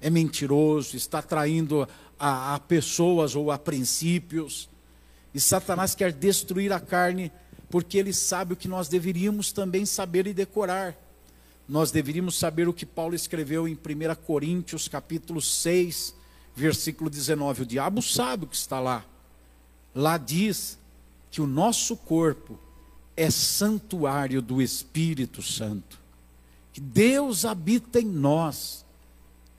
é 0.00 0.08
mentiroso, 0.08 0.96
está 0.96 1.20
traindo 1.20 1.88
a, 2.16 2.54
a 2.54 2.60
pessoas 2.60 3.34
ou 3.34 3.50
a 3.50 3.58
princípios. 3.58 4.70
E 5.34 5.40
Satanás 5.40 5.96
quer 5.96 6.12
destruir 6.12 6.72
a 6.72 6.78
carne 6.78 7.32
porque 7.68 7.98
ele 7.98 8.12
sabe 8.12 8.52
o 8.52 8.56
que 8.56 8.68
nós 8.68 8.86
deveríamos 8.86 9.50
também 9.50 9.84
saber 9.84 10.28
e 10.28 10.32
decorar. 10.32 10.96
Nós 11.68 11.90
deveríamos 11.90 12.38
saber 12.38 12.68
o 12.68 12.72
que 12.72 12.86
Paulo 12.86 13.16
escreveu 13.16 13.66
em 13.66 13.74
1 13.74 14.14
Coríntios, 14.24 14.86
capítulo 14.86 15.42
6, 15.42 16.14
versículo 16.58 17.08
19. 17.08 17.62
O 17.62 17.66
diabo 17.66 18.02
sabe 18.02 18.44
o 18.44 18.48
que 18.48 18.56
está 18.56 18.80
lá. 18.80 19.04
Lá 19.94 20.18
diz 20.18 20.78
que 21.30 21.40
o 21.40 21.46
nosso 21.46 21.96
corpo 21.96 22.58
é 23.16 23.30
santuário 23.30 24.42
do 24.42 24.60
Espírito 24.60 25.42
Santo. 25.42 25.98
Que 26.72 26.80
Deus 26.80 27.44
habita 27.44 28.00
em 28.00 28.04
nós. 28.04 28.84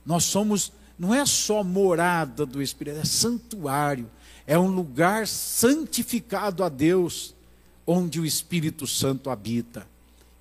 Nós 0.06 0.26
somos, 0.26 0.72
não 0.98 1.14
é 1.14 1.26
só 1.26 1.64
morada 1.64 2.46
do 2.46 2.62
Espírito, 2.62 3.00
é 3.00 3.06
santuário. 3.06 4.10
É 4.46 4.58
um 4.58 4.68
lugar 4.68 5.28
santificado 5.28 6.64
a 6.64 6.70
Deus, 6.70 7.36
onde 7.86 8.20
o 8.20 8.26
Espírito 8.26 8.88
Santo 8.88 9.30
habita. 9.30 9.88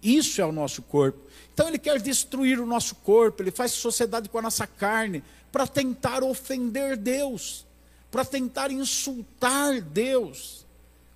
Isso 0.02 0.40
é 0.40 0.46
o 0.46 0.52
nosso 0.52 0.82
corpo. 0.82 1.18
Então 1.52 1.68
ele 1.68 1.78
quer 1.78 2.00
destruir 2.00 2.60
o 2.60 2.66
nosso 2.66 2.94
corpo, 2.96 3.42
ele 3.42 3.50
faz 3.50 3.72
sociedade 3.72 4.28
com 4.28 4.38
a 4.38 4.42
nossa 4.42 4.66
carne, 4.66 5.24
para 5.50 5.66
tentar 5.66 6.22
ofender 6.22 6.96
Deus, 6.96 7.66
para 8.10 8.24
tentar 8.24 8.70
insultar 8.70 9.80
Deus. 9.80 10.66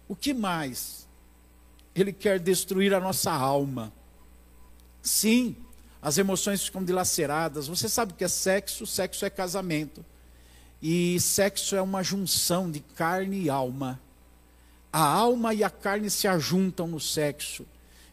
O 0.08 0.16
que 0.16 0.34
mais? 0.34 1.02
ele 1.94 2.12
quer 2.12 2.38
destruir 2.38 2.94
a 2.94 3.00
nossa 3.00 3.30
alma. 3.30 3.92
Sim, 5.02 5.56
as 6.00 6.18
emoções 6.18 6.64
ficam 6.64 6.84
dilaceradas. 6.84 7.68
Você 7.68 7.88
sabe 7.88 8.12
o 8.12 8.16
que 8.16 8.24
é 8.24 8.28
sexo? 8.28 8.86
Sexo 8.86 9.24
é 9.24 9.30
casamento. 9.30 10.04
E 10.80 11.20
sexo 11.20 11.76
é 11.76 11.82
uma 11.82 12.02
junção 12.02 12.70
de 12.70 12.80
carne 12.80 13.42
e 13.42 13.50
alma. 13.50 14.00
A 14.92 15.04
alma 15.04 15.54
e 15.54 15.62
a 15.62 15.70
carne 15.70 16.10
se 16.10 16.26
ajuntam 16.26 16.86
no 16.86 17.00
sexo. 17.00 17.66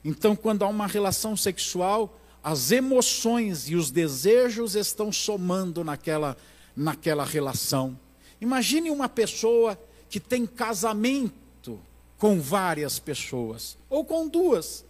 Então, 0.03 0.35
quando 0.35 0.63
há 0.63 0.67
uma 0.67 0.87
relação 0.87 1.35
sexual, 1.35 2.17
as 2.43 2.71
emoções 2.71 3.69
e 3.69 3.75
os 3.75 3.91
desejos 3.91 4.75
estão 4.75 5.11
somando 5.11 5.83
naquela, 5.83 6.37
naquela 6.75 7.25
relação. 7.25 7.99
Imagine 8.39 8.89
uma 8.89 9.09
pessoa 9.09 9.79
que 10.09 10.19
tem 10.19 10.45
casamento 10.45 11.79
com 12.17 12.39
várias 12.39 12.99
pessoas, 12.99 13.77
ou 13.89 14.03
com 14.03 14.27
duas. 14.27 14.85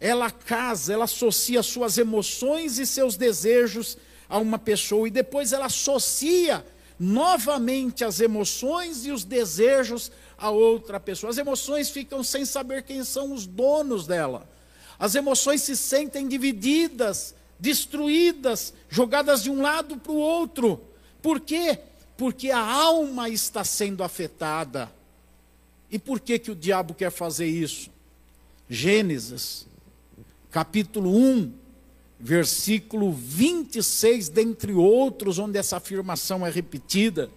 Ela 0.00 0.30
casa, 0.30 0.92
ela 0.92 1.04
associa 1.04 1.62
suas 1.62 1.98
emoções 1.98 2.78
e 2.78 2.86
seus 2.86 3.16
desejos 3.16 3.96
a 4.28 4.38
uma 4.38 4.58
pessoa, 4.58 5.06
e 5.06 5.10
depois 5.10 5.52
ela 5.52 5.66
associa 5.66 6.64
novamente 6.98 8.04
as 8.04 8.20
emoções 8.20 9.04
e 9.04 9.10
os 9.10 9.24
desejos 9.24 10.10
a 10.38 10.50
outra 10.50 10.98
pessoa. 11.00 11.30
As 11.30 11.38
emoções 11.38 11.90
ficam 11.90 12.22
sem 12.22 12.44
saber 12.44 12.82
quem 12.82 13.04
são 13.04 13.32
os 13.32 13.46
donos 13.46 14.06
dela. 14.06 14.48
As 15.02 15.16
emoções 15.16 15.62
se 15.62 15.76
sentem 15.76 16.28
divididas, 16.28 17.34
destruídas, 17.58 18.72
jogadas 18.88 19.42
de 19.42 19.50
um 19.50 19.60
lado 19.60 19.96
para 19.96 20.12
o 20.12 20.16
outro. 20.16 20.80
Por 21.20 21.40
quê? 21.40 21.76
Porque 22.16 22.52
a 22.52 22.60
alma 22.60 23.28
está 23.28 23.64
sendo 23.64 24.04
afetada. 24.04 24.88
E 25.90 25.98
por 25.98 26.20
que, 26.20 26.38
que 26.38 26.52
o 26.52 26.54
diabo 26.54 26.94
quer 26.94 27.10
fazer 27.10 27.48
isso? 27.48 27.90
Gênesis, 28.70 29.66
capítulo 30.52 31.12
1, 31.12 31.52
versículo 32.20 33.10
26, 33.10 34.28
dentre 34.28 34.72
outros, 34.72 35.36
onde 35.36 35.58
essa 35.58 35.78
afirmação 35.78 36.46
é 36.46 36.50
repetida, 36.50 37.28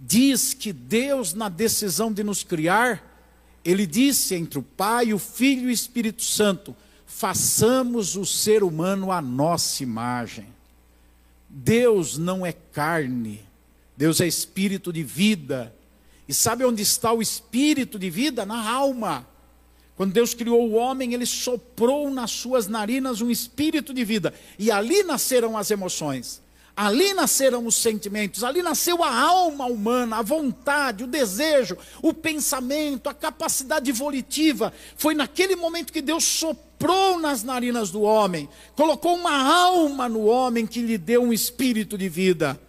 diz 0.00 0.54
que 0.54 0.72
Deus, 0.72 1.34
na 1.34 1.48
decisão 1.48 2.12
de 2.12 2.22
nos 2.22 2.44
criar, 2.44 3.15
ele 3.66 3.84
disse 3.84 4.34
entre 4.36 4.60
o 4.60 4.62
Pai, 4.62 5.12
o 5.12 5.18
Filho 5.18 5.64
e 5.64 5.66
o 5.66 5.70
Espírito 5.70 6.22
Santo: 6.22 6.74
façamos 7.04 8.16
o 8.16 8.24
ser 8.24 8.62
humano 8.62 9.10
à 9.10 9.20
nossa 9.20 9.82
imagem. 9.82 10.46
Deus 11.48 12.16
não 12.16 12.46
é 12.46 12.52
carne, 12.52 13.42
Deus 13.96 14.20
é 14.20 14.26
espírito 14.26 14.92
de 14.92 15.02
vida, 15.02 15.74
e 16.28 16.34
sabe 16.34 16.64
onde 16.64 16.82
está 16.82 17.12
o 17.12 17.22
espírito 17.22 17.98
de 17.98 18.08
vida? 18.10 18.46
Na 18.46 18.70
alma. 18.70 19.26
Quando 19.96 20.12
Deus 20.12 20.34
criou 20.34 20.68
o 20.68 20.74
homem, 20.74 21.14
ele 21.14 21.24
soprou 21.24 22.10
nas 22.10 22.30
suas 22.30 22.68
narinas 22.68 23.20
um 23.20 23.30
espírito 23.30 23.94
de 23.94 24.04
vida. 24.04 24.34
E 24.58 24.70
ali 24.70 25.02
nasceram 25.02 25.56
as 25.56 25.70
emoções. 25.70 26.42
Ali 26.76 27.14
nasceram 27.14 27.66
os 27.66 27.74
sentimentos, 27.74 28.44
ali 28.44 28.62
nasceu 28.62 29.02
a 29.02 29.18
alma 29.18 29.64
humana, 29.64 30.18
a 30.18 30.22
vontade, 30.22 31.04
o 31.04 31.06
desejo, 31.06 31.78
o 32.02 32.12
pensamento, 32.12 33.08
a 33.08 33.14
capacidade 33.14 33.90
volitiva. 33.92 34.70
Foi 34.94 35.14
naquele 35.14 35.56
momento 35.56 35.90
que 35.90 36.02
Deus 36.02 36.24
soprou 36.24 37.18
nas 37.18 37.42
narinas 37.42 37.90
do 37.90 38.02
homem, 38.02 38.46
colocou 38.74 39.16
uma 39.16 39.32
alma 39.32 40.06
no 40.06 40.26
homem 40.26 40.66
que 40.66 40.82
lhe 40.82 40.98
deu 40.98 41.22
um 41.22 41.32
espírito 41.32 41.96
de 41.96 42.10
vida. 42.10 42.60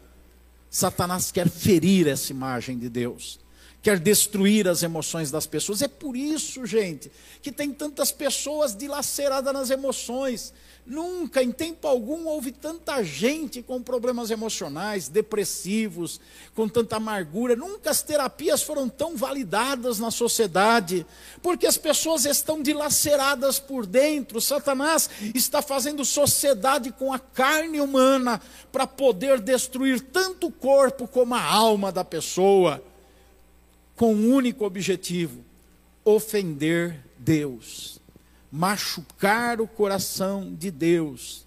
Satanás 0.70 1.30
quer 1.30 1.50
ferir 1.50 2.08
essa 2.08 2.32
imagem 2.32 2.80
de 2.80 2.88
Deus 2.88 3.46
quer 3.81 4.00
destruir 4.00 4.67
as 4.67 4.84
emoções 4.84 5.31
das 5.31 5.46
pessoas. 5.46 5.81
É 5.81 5.88
por 5.88 6.15
isso, 6.15 6.65
gente, 6.65 7.12
que 7.41 7.51
tem 7.51 7.72
tantas 7.72 8.12
pessoas 8.12 8.75
dilaceradas 8.75 9.53
nas 9.53 9.69
emoções. 9.69 10.53
Nunca, 10.86 11.43
em 11.43 11.51
tempo 11.51 11.86
algum, 11.86 12.27
houve 12.27 12.53
tanta 12.53 13.03
gente 13.03 13.62
com 13.62 13.81
problemas 13.81 14.31
emocionais, 14.31 15.10
depressivos, 15.10 16.19
com 16.55 16.67
tanta 16.67 16.96
amargura. 16.96 17.57
Nunca 17.57 17.89
as 17.89 18.01
terapias 18.01 18.62
foram 18.62 18.88
tão 18.88 19.17
validadas 19.17 20.00
na 20.00 20.10
sociedade, 20.12 21.05
porque 21.41 21.67
as 21.67 21.77
pessoas 21.77 22.25
estão 22.25 22.62
dilaceradas 22.62 23.60
por 23.60 23.86
dentro. 23.86 24.39
Satanás 24.39 25.10
está 25.36 25.62
fazendo 25.62 26.05
sociedade 26.05 26.91
com 26.91 27.12
a 27.12 27.19
carne 27.19 27.81
humana 27.81 28.41
para 28.72 28.88
poder 28.88 29.41
destruir 29.41 30.00
tanto 30.00 30.48
o 30.48 30.51
corpo 30.51 31.05
como 31.05 31.36
a 31.36 31.43
alma 31.43 31.91
da 31.91 32.05
pessoa 32.05 32.81
com 33.98 34.13
um 34.13 34.34
único 34.34 34.63
objetivo: 34.63 35.44
ofender 36.06 37.04
Deus, 37.18 38.00
machucar 38.50 39.60
o 39.60 39.68
coração 39.68 40.56
de 40.56 40.72
Deus. 40.72 41.46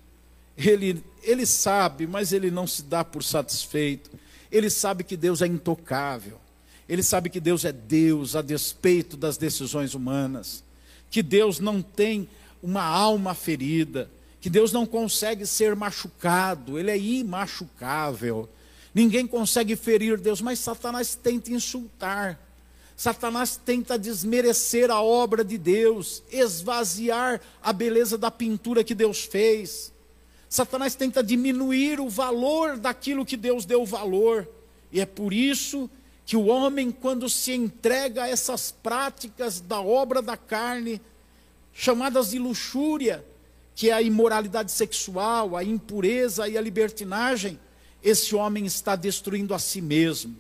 Ele, 0.59 1.03
ele 1.23 1.47
sabe, 1.47 2.07
mas 2.07 2.35
ele 2.35 2.51
não 2.51 2.67
se 2.67 2.83
dá 2.83 3.03
por 3.03 3.25
satisfeito. 3.25 4.11
Ele 4.53 4.69
sabe 4.69 5.05
que 5.05 5.17
Deus 5.17 5.41
é 5.41 5.47
intocável. 5.47 6.39
Ele 6.87 7.03
sabe 7.03 7.31
que 7.31 7.41
Deus 7.41 7.65
é 7.65 7.73
Deus 7.73 8.37
a 8.37 8.43
despeito 8.43 9.17
das 9.17 9.39
decisões 9.39 9.95
humanas. 9.95 10.63
Que 11.09 11.23
Deus 11.23 11.61
não 11.61 11.81
tem 11.81 12.29
uma 12.63 12.83
alma 12.83 13.33
ferida. 13.33 14.11
Que 14.41 14.51
Deus 14.51 14.73
não 14.73 14.85
consegue 14.85 15.47
ser 15.47 15.75
machucado. 15.77 16.79
Ele 16.79 16.91
é 16.91 16.99
imachucável. 16.99 18.49
Ninguém 18.95 19.27
consegue 19.27 19.77
ferir 19.77 20.19
Deus, 20.19 20.41
mas 20.41 20.59
Satanás 20.59 21.15
tenta 21.15 21.53
insultar. 21.53 22.39
Satanás 22.97 23.57
tenta 23.57 23.99
desmerecer 23.99 24.91
a 24.91 25.01
obra 25.01 25.43
de 25.43 25.57
Deus, 25.57 26.23
esvaziar 26.31 27.41
a 27.63 27.73
beleza 27.73 28.19
da 28.19 28.31
pintura 28.31 28.85
que 28.85 28.95
Deus 28.95 29.25
fez. 29.25 29.93
Satanás 30.49 30.95
tenta 30.95 31.23
diminuir 31.23 32.01
o 32.01 32.09
valor 32.09 32.77
daquilo 32.77 33.25
que 33.25 33.37
Deus 33.37 33.65
deu 33.65 33.87
valor. 33.87 34.47
E 34.93 35.01
é 35.01 35.07
por 35.07 35.33
isso 35.33 35.89
que 36.27 36.37
o 36.37 36.47
homem, 36.47 36.91
quando 36.91 37.29
se 37.29 37.53
entrega 37.53 38.25
a 38.25 38.29
essas 38.29 38.71
práticas 38.71 39.61
da 39.61 39.81
obra 39.81 40.21
da 40.21 40.37
carne, 40.37 41.01
chamadas 41.73 42.31
de 42.31 42.39
luxúria, 42.39 43.25
que 43.75 43.91
é 43.91 43.93
a 43.93 44.03
imoralidade 44.03 44.73
sexual, 44.73 45.57
a 45.57 45.65
impureza 45.65 46.49
e 46.49 46.59
a 46.59 46.61
libertinagem, 46.61 47.59
esse 48.03 48.35
homem 48.35 48.67
está 48.67 48.97
destruindo 48.97 49.55
a 49.55 49.59
si 49.59 49.81
mesmo, 49.81 50.37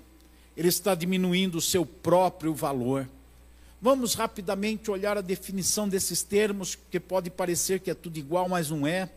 ele 0.56 0.68
está 0.68 0.94
diminuindo 0.94 1.58
o 1.58 1.60
seu 1.60 1.84
próprio 1.84 2.54
valor. 2.54 3.08
Vamos 3.80 4.14
rapidamente 4.14 4.90
olhar 4.90 5.16
a 5.16 5.22
definição 5.22 5.88
desses 5.88 6.22
termos, 6.22 6.76
que 6.90 7.00
pode 7.00 7.30
parecer 7.30 7.80
que 7.80 7.90
é 7.90 7.94
tudo 7.94 8.18
igual, 8.18 8.48
mas 8.48 8.70
não 8.70 8.86
é. 8.86 9.08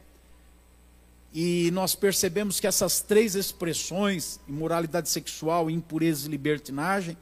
E 1.33 1.71
nós 1.71 1.95
percebemos 1.95 2.59
que 2.59 2.67
essas 2.67 3.01
três 3.01 3.35
expressões, 3.35 4.39
imoralidade 4.47 5.09
sexual, 5.09 5.69
impureza 5.69 6.27
e 6.27 6.31
libertinagem, 6.31 7.17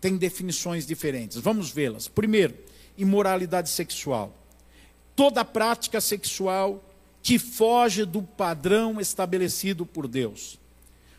têm 0.00 0.16
definições 0.16 0.84
diferentes. 0.84 1.38
Vamos 1.38 1.70
vê-las. 1.70 2.08
Primeiro, 2.08 2.54
imoralidade 2.98 3.70
sexual. 3.70 4.36
Toda 5.14 5.44
prática 5.44 6.00
sexual 6.00 6.82
que 7.22 7.38
foge 7.38 8.04
do 8.04 8.20
padrão 8.22 9.00
estabelecido 9.00 9.86
por 9.86 10.08
Deus. 10.08 10.58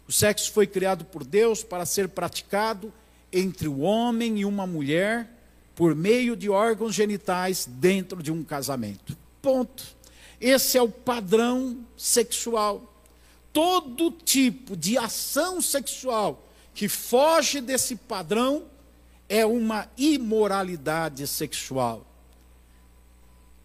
O 0.08 0.12
sexo 0.12 0.52
foi 0.52 0.68
criado 0.68 1.06
por 1.06 1.24
Deus 1.24 1.64
para 1.64 1.86
ser 1.86 2.10
praticado 2.10 2.94
entre 3.32 3.68
o 3.68 3.80
homem 3.80 4.40
e 4.40 4.46
uma 4.46 4.68
mulher 4.68 5.30
por 5.76 5.96
meio 5.96 6.36
de 6.36 6.50
órgãos 6.50 6.94
genitais 6.94 7.66
dentro 7.68 8.22
de 8.22 8.32
um 8.32 8.44
casamento. 8.44 9.18
Ponto. 9.42 9.84
Esse 10.40 10.78
é 10.78 10.82
o 10.82 10.90
padrão 10.90 11.86
sexual. 11.98 12.94
Todo 13.52 14.12
tipo 14.12 14.76
de 14.76 14.98
ação 14.98 15.62
sexual 15.62 16.48
que 16.74 16.88
foge 16.90 17.62
desse 17.62 17.96
padrão 17.96 18.66
é 19.30 19.46
uma 19.46 19.90
imoralidade 19.98 21.26
sexual. 21.28 22.06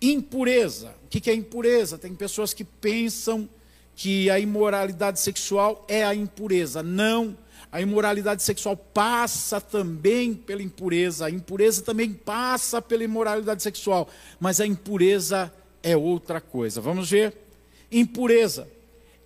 Impureza. 0.01 0.95
O 1.05 1.09
que 1.09 1.31
é 1.31 1.35
impureza? 1.35 1.99
Tem 1.99 2.15
pessoas 2.15 2.55
que 2.55 2.65
pensam 2.65 3.49
que 3.99 4.31
a 4.31 4.39
imoralidade 4.39 5.19
sexual 5.19 5.85
é 5.89 6.05
a 6.05 6.15
impureza. 6.15 6.85
Não. 6.85 7.37
A 7.71 7.81
imoralidade 7.81 8.45
sexual 8.45 8.77
passa 8.77 9.61
também 9.61 10.35
pela 10.35 10.63
impureza. 10.63 11.27
A 11.27 11.31
impureza 11.31 11.83
também 11.83 12.13
passa 12.13 12.81
pela 12.81 13.03
imoralidade 13.03 13.61
sexual. 13.61 14.09
Mas 14.39 14.61
a 14.61 14.67
impureza 14.69 15.53
é 15.83 15.97
outra 15.97 16.41
coisa. 16.41 16.81
Vamos 16.81 17.11
ver? 17.11 17.37
Impureza 17.91 18.69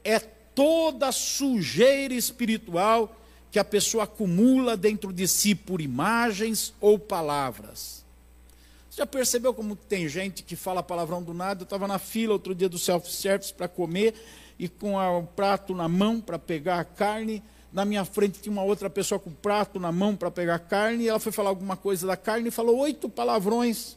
é 0.03 0.19
toda 0.19 1.13
sujeira 1.13 2.15
espiritual 2.15 3.15
que 3.51 3.59
a 3.59 3.65
pessoa 3.65 4.05
acumula 4.05 4.75
dentro 4.75 5.13
de 5.13 5.29
si 5.29 5.55
por 5.55 5.83
imagens 5.83 6.73
ou 6.81 6.99
palavras. 6.99 8.03
Você 8.89 9.03
já 9.03 9.07
percebeu 9.07 9.53
como 9.53 9.77
tem 9.77 10.09
gente 10.09 10.43
que 10.43 10.57
fala 10.57 10.83
palavrão 10.83 11.23
do 11.23 11.35
nada? 11.35 11.61
Eu 11.61 11.65
estava 11.65 11.87
na 11.87 11.99
fila 11.99 12.33
outro 12.33 12.55
dia 12.55 12.71
do 12.71 12.79
self-service 12.79 13.53
para 13.53 13.69
comer 13.69 14.15
e 14.59 14.69
com 14.69 14.97
o 14.97 15.23
prato 15.25 15.75
na 15.75 15.89
mão 15.89 16.21
para 16.21 16.39
pegar 16.39 16.81
a 16.81 16.85
carne. 16.85 17.43
Na 17.73 17.85
minha 17.85 18.05
frente 18.05 18.41
tinha 18.41 18.53
uma 18.53 18.63
outra 18.63 18.91
pessoa 18.91 19.19
com 19.19 19.31
o 19.31 19.35
prato 19.35 19.81
na 19.81 19.91
mão 19.91 20.15
para 20.15 20.31
pegar 20.31 20.57
a 20.57 20.59
carne. 20.59 21.05
E 21.05 21.09
ela 21.09 21.19
foi 21.19 21.33
falar 21.33 21.51
alguma 21.51 21.77
coisa 21.77 22.07
da 22.07 22.17
carne 22.17 22.49
e 22.49 22.51
falou 22.51 22.79
oito 22.79 23.09
palavrões. 23.09 23.97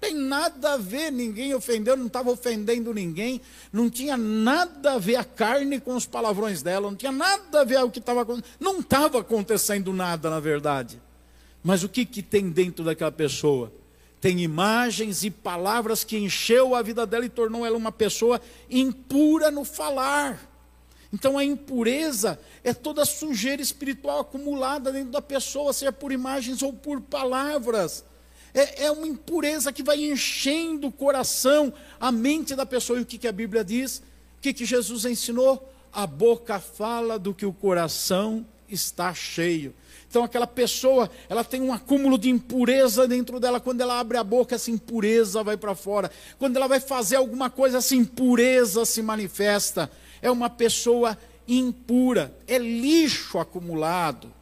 Tem 0.00 0.14
nada 0.14 0.74
a 0.74 0.76
ver, 0.76 1.10
ninguém 1.10 1.52
ofendeu, 1.54 1.96
não 1.96 2.06
estava 2.06 2.30
ofendendo 2.30 2.94
ninguém, 2.94 3.40
não 3.72 3.90
tinha 3.90 4.16
nada 4.16 4.92
a 4.92 4.98
ver 4.98 5.16
a 5.16 5.24
carne 5.24 5.80
com 5.80 5.96
os 5.96 6.06
palavrões 6.06 6.62
dela, 6.62 6.88
não 6.88 6.96
tinha 6.96 7.10
nada 7.10 7.62
a 7.62 7.64
ver 7.64 7.82
o 7.82 7.90
que 7.90 7.98
estava 7.98 8.22
acontecendo, 8.22 8.54
não 8.60 8.78
estava 8.78 9.18
acontecendo 9.18 9.92
nada, 9.92 10.30
na 10.30 10.38
verdade. 10.38 11.02
Mas 11.64 11.82
o 11.82 11.88
que, 11.88 12.04
que 12.04 12.22
tem 12.22 12.48
dentro 12.48 12.84
daquela 12.84 13.10
pessoa? 13.10 13.72
Tem 14.20 14.40
imagens 14.40 15.22
e 15.22 15.30
palavras 15.30 16.02
que 16.02 16.16
encheu 16.16 16.74
a 16.74 16.82
vida 16.82 17.06
dela 17.06 17.24
e 17.24 17.28
tornou 17.28 17.64
ela 17.64 17.76
uma 17.76 17.92
pessoa 17.92 18.40
impura 18.68 19.50
no 19.50 19.64
falar. 19.64 20.48
Então 21.12 21.38
a 21.38 21.44
impureza 21.44 22.38
é 22.62 22.74
toda 22.74 23.04
sujeira 23.04 23.62
espiritual 23.62 24.20
acumulada 24.20 24.92
dentro 24.92 25.12
da 25.12 25.22
pessoa, 25.22 25.72
seja 25.72 25.92
por 25.92 26.12
imagens 26.12 26.62
ou 26.62 26.72
por 26.72 27.00
palavras. 27.00 28.04
É, 28.52 28.86
é 28.86 28.90
uma 28.90 29.06
impureza 29.06 29.72
que 29.72 29.82
vai 29.82 30.04
enchendo 30.04 30.88
o 30.88 30.92
coração, 30.92 31.72
a 32.00 32.10
mente 32.10 32.54
da 32.54 32.66
pessoa. 32.66 32.98
E 32.98 33.02
o 33.02 33.06
que, 33.06 33.18
que 33.18 33.28
a 33.28 33.32
Bíblia 33.32 33.64
diz? 33.64 33.98
O 34.38 34.40
que, 34.40 34.52
que 34.52 34.64
Jesus 34.64 35.04
ensinou? 35.04 35.72
A 35.92 36.06
boca 36.06 36.58
fala 36.58 37.18
do 37.18 37.32
que 37.32 37.46
o 37.46 37.52
coração 37.52 38.44
está 38.68 39.14
cheio. 39.14 39.74
Então 40.08 40.24
aquela 40.24 40.46
pessoa, 40.46 41.10
ela 41.28 41.44
tem 41.44 41.60
um 41.60 41.72
acúmulo 41.72 42.16
de 42.16 42.30
impureza 42.30 43.06
dentro 43.06 43.38
dela. 43.38 43.60
Quando 43.60 43.80
ela 43.80 44.00
abre 44.00 44.16
a 44.16 44.24
boca, 44.24 44.54
essa 44.54 44.70
impureza 44.70 45.42
vai 45.42 45.56
para 45.56 45.74
fora. 45.74 46.10
Quando 46.38 46.56
ela 46.56 46.66
vai 46.66 46.80
fazer 46.80 47.16
alguma 47.16 47.50
coisa, 47.50 47.78
essa 47.78 47.94
impureza 47.94 48.84
se 48.84 49.02
manifesta. 49.02 49.90
É 50.22 50.30
uma 50.30 50.48
pessoa 50.48 51.16
impura, 51.46 52.34
é 52.46 52.58
lixo 52.58 53.38
acumulado 53.38 54.32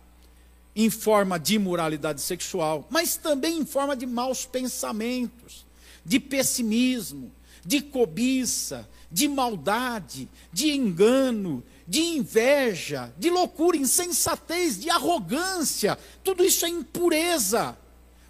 em 0.75 0.91
forma 0.91 1.39
de 1.39 1.55
imoralidade 1.55 2.21
sexual, 2.21 2.87
mas 2.91 3.17
também 3.17 3.59
em 3.59 3.65
forma 3.65 3.97
de 3.97 4.05
maus 4.05 4.45
pensamentos, 4.45 5.65
de 6.05 6.21
pessimismo, 6.21 7.33
de 7.67 7.81
cobiça, 7.81 8.89
de 9.11 9.29
maldade, 9.29 10.29
de 10.53 10.71
engano, 10.71 11.63
de 11.87 12.01
inveja, 12.01 13.13
de 13.19 13.31
loucura, 13.31 13.77
insensatez, 13.77 14.79
de 14.79 14.89
arrogância. 14.89 15.99
Tudo 16.23 16.45
isso 16.45 16.65
é 16.65 16.69
impureza. 16.69 17.77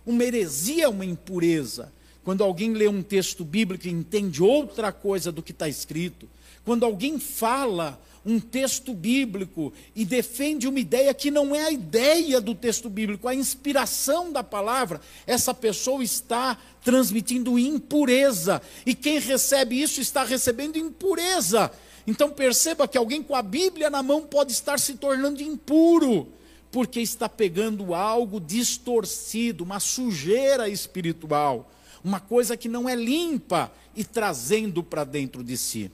Uma 0.05 0.25
heresia 0.25 0.85
é 0.85 0.88
uma 0.88 1.05
impureza. 1.05 1.92
Quando 2.25 2.42
alguém 2.42 2.72
lê 2.72 2.88
um 2.88 3.03
texto 3.03 3.44
bíblico 3.44 3.87
e 3.87 3.90
entende 3.90 4.42
outra 4.42 4.90
coisa 4.90 5.31
do 5.31 5.42
que 5.42 5.53
está 5.53 5.68
escrito, 5.68 6.29
quando 6.64 6.85
alguém 6.85 7.18
fala 7.18 8.01
um 8.27 8.41
texto 8.41 8.93
bíblico 8.93 9.73
e 9.95 10.05
defende 10.05 10.67
uma 10.67 10.81
ideia 10.81 11.15
que 11.15 11.31
não 11.31 11.55
é 11.55 11.67
a 11.67 11.71
ideia 11.71 12.41
do 12.41 12.57
texto 12.57 12.91
bíblico, 12.91 13.29
a 13.29 13.35
inspiração 13.35 14.33
da 14.33 14.43
palavra, 14.43 15.01
essa 15.25 15.55
pessoa 15.55 16.03
está 16.03 16.59
transmitindo 16.83 17.57
impureza. 17.57 18.61
E 18.85 18.97
quem 18.97 19.21
recebe 19.21 19.81
isso 19.81 20.01
está 20.01 20.25
recebendo 20.25 20.77
impureza. 20.77 21.71
Então 22.05 22.29
perceba 22.29 22.89
que 22.89 22.99
alguém 22.99 23.23
com 23.23 23.37
a 23.37 23.43
Bíblia 23.43 23.89
na 23.89 24.03
mão 24.03 24.23
pode 24.23 24.51
estar 24.51 24.81
se 24.81 24.95
tornando 24.95 25.41
impuro, 25.41 26.27
porque 26.73 27.01
está 27.01 27.29
pegando 27.29 27.95
algo 27.95 28.41
distorcido, 28.41 29.62
uma 29.62 29.79
sujeira 29.79 30.69
espiritual, 30.69 31.71
uma 32.03 32.19
coisa 32.19 32.57
que 32.57 32.69
não 32.69 32.89
é 32.89 32.97
limpa 32.97 33.71
e 33.95 34.03
trazendo 34.03 34.83
para 34.83 35.05
dentro 35.05 35.45
de 35.45 35.57
si. 35.57 35.93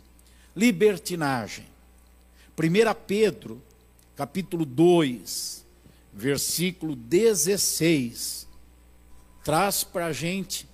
Libertinagem. 0.56 1.71
1 2.62 2.94
Pedro, 3.06 3.62
capítulo 4.14 4.64
2, 4.64 5.64
versículo 6.12 6.94
16, 6.94 8.46
traz 9.42 9.82
para 9.82 10.06
a 10.06 10.12
gente 10.12 10.68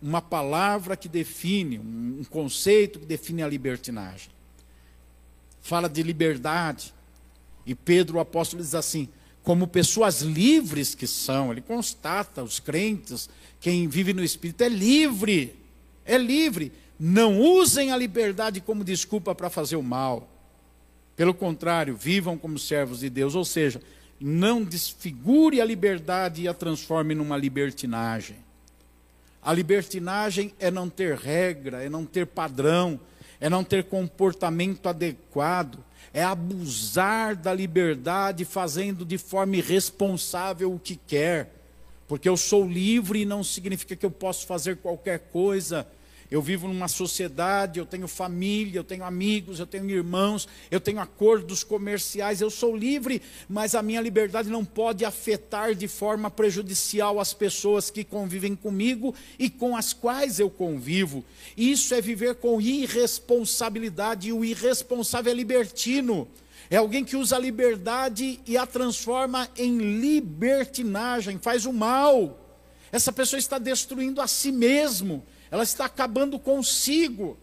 uma 0.00 0.22
palavra 0.22 0.96
que 0.96 1.08
define, 1.08 1.78
um 1.78 2.24
conceito 2.30 2.98
que 2.98 3.06
define 3.06 3.42
a 3.42 3.48
libertinagem 3.48 4.34
fala 5.64 5.88
de 5.88 6.02
liberdade. 6.02 6.94
E 7.66 7.74
Pedro, 7.74 8.18
o 8.18 8.20
apóstolo, 8.20 8.62
diz 8.62 8.74
assim: 8.74 9.08
como 9.42 9.66
pessoas 9.66 10.20
livres 10.20 10.94
que 10.94 11.06
são, 11.06 11.50
ele 11.50 11.62
constata, 11.62 12.44
os 12.44 12.60
crentes, 12.60 13.28
quem 13.58 13.88
vive 13.88 14.12
no 14.12 14.22
Espírito 14.22 14.62
é 14.62 14.68
livre, 14.68 15.56
é 16.04 16.18
livre. 16.18 16.70
Não 17.00 17.40
usem 17.40 17.90
a 17.90 17.96
liberdade 17.96 18.60
como 18.60 18.84
desculpa 18.84 19.34
para 19.34 19.50
fazer 19.50 19.74
o 19.74 19.82
mal. 19.82 20.28
Pelo 21.16 21.32
contrário, 21.32 21.96
vivam 21.96 22.36
como 22.36 22.58
servos 22.58 23.00
de 23.00 23.10
Deus, 23.10 23.34
ou 23.34 23.44
seja, 23.44 23.80
não 24.20 24.64
desfigure 24.64 25.60
a 25.60 25.64
liberdade 25.64 26.42
e 26.42 26.48
a 26.48 26.54
transforme 26.54 27.14
numa 27.14 27.36
libertinagem. 27.36 28.36
A 29.42 29.52
libertinagem 29.52 30.54
é 30.58 30.70
não 30.70 30.88
ter 30.88 31.16
regra, 31.16 31.84
é 31.84 31.88
não 31.88 32.06
ter 32.06 32.26
padrão, 32.26 32.98
é 33.38 33.50
não 33.50 33.62
ter 33.62 33.84
comportamento 33.84 34.88
adequado, 34.88 35.84
é 36.12 36.22
abusar 36.22 37.36
da 37.36 37.52
liberdade 37.52 38.44
fazendo 38.44 39.04
de 39.04 39.18
forma 39.18 39.56
irresponsável 39.56 40.72
o 40.72 40.78
que 40.78 40.96
quer. 40.96 41.52
Porque 42.08 42.28
eu 42.28 42.36
sou 42.36 42.66
livre 42.66 43.24
não 43.24 43.44
significa 43.44 43.94
que 43.94 44.06
eu 44.06 44.10
posso 44.10 44.46
fazer 44.46 44.78
qualquer 44.78 45.18
coisa 45.30 45.86
eu 46.30 46.40
vivo 46.40 46.66
numa 46.66 46.88
sociedade, 46.88 47.78
eu 47.78 47.86
tenho 47.86 48.08
família, 48.08 48.78
eu 48.78 48.84
tenho 48.84 49.04
amigos, 49.04 49.60
eu 49.60 49.66
tenho 49.66 49.88
irmãos, 49.90 50.48
eu 50.70 50.80
tenho 50.80 51.00
acordos 51.00 51.62
comerciais, 51.62 52.40
eu 52.40 52.50
sou 52.50 52.76
livre, 52.76 53.20
mas 53.48 53.74
a 53.74 53.82
minha 53.82 54.00
liberdade 54.00 54.48
não 54.48 54.64
pode 54.64 55.04
afetar 55.04 55.74
de 55.74 55.86
forma 55.86 56.30
prejudicial 56.30 57.20
as 57.20 57.34
pessoas 57.34 57.90
que 57.90 58.04
convivem 58.04 58.56
comigo 58.56 59.14
e 59.38 59.50
com 59.50 59.76
as 59.76 59.92
quais 59.92 60.38
eu 60.38 60.50
convivo. 60.50 61.24
Isso 61.56 61.94
é 61.94 62.00
viver 62.00 62.36
com 62.36 62.60
irresponsabilidade, 62.60 64.28
e 64.28 64.32
o 64.32 64.44
irresponsável 64.44 65.32
é 65.32 65.34
libertino. 65.34 66.26
É 66.70 66.76
alguém 66.76 67.04
que 67.04 67.16
usa 67.16 67.36
a 67.36 67.38
liberdade 67.38 68.40
e 68.46 68.56
a 68.56 68.66
transforma 68.66 69.48
em 69.56 70.00
libertinagem, 70.00 71.38
faz 71.38 71.66
o 71.66 71.72
mal. 71.72 72.40
Essa 72.90 73.12
pessoa 73.12 73.38
está 73.38 73.58
destruindo 73.58 74.20
a 74.20 74.26
si 74.26 74.50
mesmo 74.50 75.24
ela 75.50 75.62
está 75.62 75.84
acabando 75.84 76.38
consigo. 76.38 77.36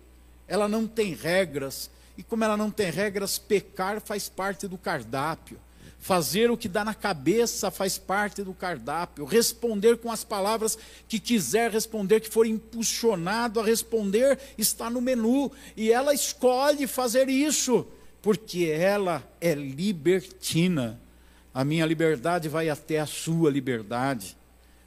Ela 0.48 0.68
não 0.68 0.88
tem 0.88 1.14
regras. 1.14 1.90
E 2.18 2.24
como 2.24 2.44
ela 2.44 2.58
não 2.58 2.70
tem 2.70 2.92
regras, 2.92 3.38
pecar 3.38 4.02
faz 4.02 4.28
parte 4.28 4.68
do 4.68 4.78
cardápio, 4.78 5.60
Fazer 6.02 6.50
o 6.50 6.58
que 6.58 6.68
dá 6.68 6.84
na 6.84 6.96
cabeça 6.96 7.70
faz 7.70 8.00
parte 8.00 8.42
do 8.42 8.56
cardápio. 8.56 9.24
Responder 9.24 9.98
com 9.98 10.12
as 10.12 10.24
palavras 10.24 10.76
que 11.08 11.20
quiser 11.20 11.70
responder, 11.70 12.20
que 12.22 12.30
for 12.30 12.48
impulsionado 12.48 13.60
a 13.60 13.64
responder, 13.64 14.40
está 14.58 14.90
no 14.90 15.00
menu. 15.00 15.52
E 15.78 15.92
ela 15.92 16.12
escolhe 16.12 16.88
fazer 16.88 17.30
isso, 17.30 17.86
porque 18.20 18.66
ela 18.66 19.24
é 19.40 19.54
libertina. 19.54 21.00
A 21.54 21.64
minha 21.64 21.86
liberdade 21.86 22.50
vai 22.50 22.68
até 22.68 23.00
a 23.00 23.06
sua 23.06 23.52
liberdade. 23.52 24.36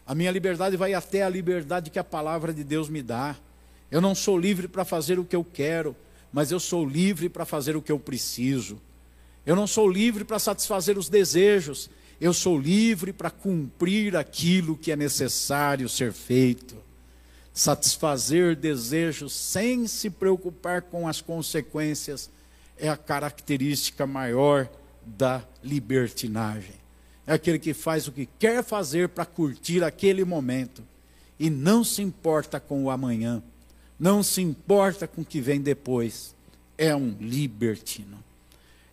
A 0.07 0.15
minha 0.15 0.31
liberdade 0.31 0.77
vai 0.77 0.93
até 0.93 1.23
a 1.23 1.29
liberdade 1.29 1.91
que 1.91 1.99
a 1.99 2.05
palavra 2.05 2.53
de 2.53 2.63
Deus 2.63 2.89
me 2.89 3.03
dá. 3.03 3.37
Eu 3.91 4.01
não 4.01 4.15
sou 4.15 4.39
livre 4.39 4.69
para 4.69 4.85
fazer 4.85 5.19
o 5.19 5.25
que 5.25 5.37
eu 5.37 5.45
quero, 5.45 5.97
mas 6.33 6.51
eu 6.51 6.61
sou 6.61 6.85
livre 6.85 7.29
para 7.29 7.45
fazer 7.45 7.77
o 7.77 7.83
que 7.83 7.93
eu 7.93 7.99
preciso. 7.99 8.79
Eu 9.47 9.57
não 9.57 9.67
sou 9.67 9.89
livre 9.89 10.25
para 10.25 10.39
satisfazer 10.39 10.99
os 10.99 11.09
desejos, 11.09 11.89
eu 12.21 12.33
sou 12.33 12.59
livre 12.59 13.13
para 13.13 13.31
cumprir 13.31 14.17
aquilo 14.17 14.77
que 14.77 14.93
é 14.93 14.97
necessário 14.97 15.89
ser 15.89 16.13
feito. 16.13 16.77
Satisfazer 17.53 18.57
desejos 18.57 19.33
sem 19.33 19.87
se 19.87 20.11
preocupar 20.11 20.83
com 20.83 21.07
as 21.07 21.21
consequências 21.21 22.31
é 22.77 22.89
a 22.89 22.97
característica 22.97 24.07
maior 24.07 24.69
da 25.05 25.43
libertinagem. 25.63 26.84
É 27.27 27.35
aquele 27.35 27.59
que 27.59 27.73
faz 27.73 28.07
o 28.07 28.13
que 28.13 28.29
quer 28.39 28.63
fazer 28.63 29.09
para 29.09 29.25
curtir 29.25 29.83
aquele 29.83 30.25
momento 30.25 30.83
e 31.39 31.49
não 31.49 31.83
se 31.83 32.03
importa 32.03 32.61
com 32.61 32.85
o 32.85 32.91
amanhã, 32.91 33.43
não 33.99 34.23
se 34.23 34.43
importa 34.43 35.07
com 35.07 35.23
o 35.23 35.25
que 35.25 35.41
vem 35.41 35.61
depois. 35.61 36.35
É 36.77 36.95
um 36.95 37.17
libertino. 37.21 38.23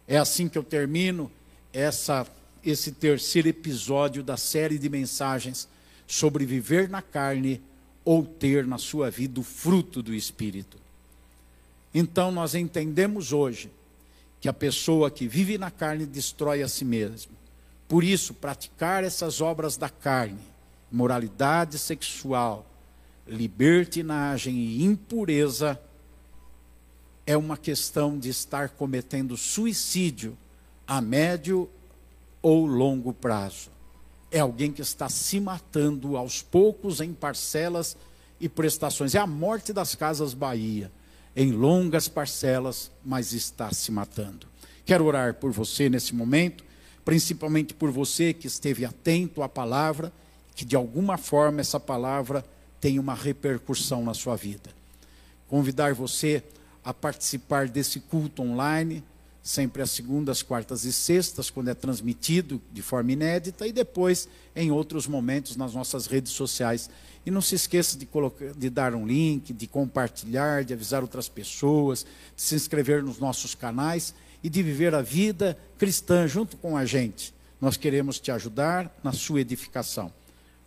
É 0.07 0.17
assim 0.17 0.47
que 0.47 0.57
eu 0.57 0.63
termino 0.63 1.31
essa, 1.73 2.25
esse 2.63 2.91
terceiro 2.91 3.47
episódio 3.47 4.23
da 4.23 4.37
série 4.37 4.77
de 4.77 4.89
mensagens 4.89 5.67
sobre 6.07 6.45
viver 6.45 6.89
na 6.89 7.01
carne 7.01 7.61
ou 8.03 8.25
ter 8.25 8.65
na 8.65 8.77
sua 8.77 9.09
vida 9.09 9.39
o 9.39 9.43
fruto 9.43 10.01
do 10.01 10.13
Espírito. 10.13 10.77
Então, 11.93 12.31
nós 12.31 12.55
entendemos 12.55 13.33
hoje 13.33 13.69
que 14.39 14.49
a 14.49 14.53
pessoa 14.53 15.11
que 15.11 15.27
vive 15.27 15.57
na 15.57 15.69
carne 15.69 16.05
destrói 16.05 16.63
a 16.63 16.67
si 16.67 16.83
mesma. 16.83 17.40
Por 17.91 18.05
isso, 18.05 18.33
praticar 18.33 19.03
essas 19.03 19.41
obras 19.41 19.75
da 19.75 19.89
carne, 19.89 20.39
moralidade 20.89 21.77
sexual, 21.77 22.65
libertinagem 23.27 24.55
e 24.55 24.85
impureza, 24.85 25.77
é 27.25 27.35
uma 27.35 27.57
questão 27.57 28.17
de 28.17 28.29
estar 28.29 28.69
cometendo 28.69 29.35
suicídio 29.35 30.37
a 30.87 31.01
médio 31.01 31.69
ou 32.41 32.65
longo 32.65 33.11
prazo. 33.11 33.69
É 34.31 34.39
alguém 34.39 34.71
que 34.71 34.81
está 34.81 35.09
se 35.09 35.41
matando 35.41 36.15
aos 36.15 36.41
poucos 36.41 37.01
em 37.01 37.11
parcelas 37.11 37.97
e 38.39 38.47
prestações. 38.47 39.15
É 39.15 39.19
a 39.19 39.27
morte 39.27 39.73
das 39.73 39.95
casas 39.95 40.33
Bahia, 40.33 40.89
em 41.35 41.51
longas 41.51 42.07
parcelas, 42.07 42.89
mas 43.03 43.33
está 43.33 43.69
se 43.73 43.91
matando. 43.91 44.47
Quero 44.85 45.03
orar 45.03 45.33
por 45.33 45.51
você 45.51 45.89
nesse 45.89 46.15
momento, 46.15 46.70
principalmente 47.11 47.73
por 47.73 47.91
você 47.91 48.33
que 48.33 48.47
esteve 48.47 48.85
atento 48.85 49.43
à 49.43 49.49
palavra, 49.49 50.13
que 50.55 50.63
de 50.63 50.77
alguma 50.77 51.17
forma 51.17 51.59
essa 51.59 51.77
palavra 51.77 52.41
tem 52.79 52.97
uma 52.99 53.13
repercussão 53.13 54.01
na 54.01 54.13
sua 54.13 54.37
vida. 54.37 54.69
Convidar 55.45 55.93
você 55.93 56.41
a 56.81 56.93
participar 56.93 57.67
desse 57.67 57.99
culto 57.99 58.41
online, 58.41 59.03
sempre 59.43 59.81
às 59.81 59.91
segundas, 59.91 60.41
quartas 60.41 60.85
e 60.85 60.93
sextas, 60.93 61.49
quando 61.49 61.67
é 61.67 61.73
transmitido 61.73 62.61
de 62.71 62.81
forma 62.81 63.11
inédita, 63.11 63.67
e 63.67 63.73
depois 63.73 64.29
em 64.55 64.71
outros 64.71 65.05
momentos 65.05 65.57
nas 65.57 65.73
nossas 65.73 66.05
redes 66.05 66.31
sociais. 66.31 66.89
E 67.25 67.29
não 67.29 67.41
se 67.41 67.55
esqueça 67.55 67.97
de, 67.97 68.05
colocar, 68.05 68.53
de 68.53 68.69
dar 68.69 68.95
um 68.95 69.05
link, 69.05 69.51
de 69.51 69.67
compartilhar, 69.67 70.63
de 70.63 70.73
avisar 70.73 71.01
outras 71.01 71.27
pessoas, 71.27 72.05
de 72.37 72.41
se 72.41 72.55
inscrever 72.55 73.03
nos 73.03 73.19
nossos 73.19 73.53
canais 73.53 74.13
e 74.43 74.49
de 74.49 74.63
viver 74.63 74.93
a 74.95 75.01
vida 75.01 75.57
cristã 75.77 76.27
junto 76.27 76.57
com 76.57 76.75
a 76.75 76.85
gente. 76.85 77.33
Nós 77.59 77.77
queremos 77.77 78.19
te 78.19 78.31
ajudar 78.31 78.93
na 79.03 79.11
sua 79.11 79.41
edificação. 79.41 80.11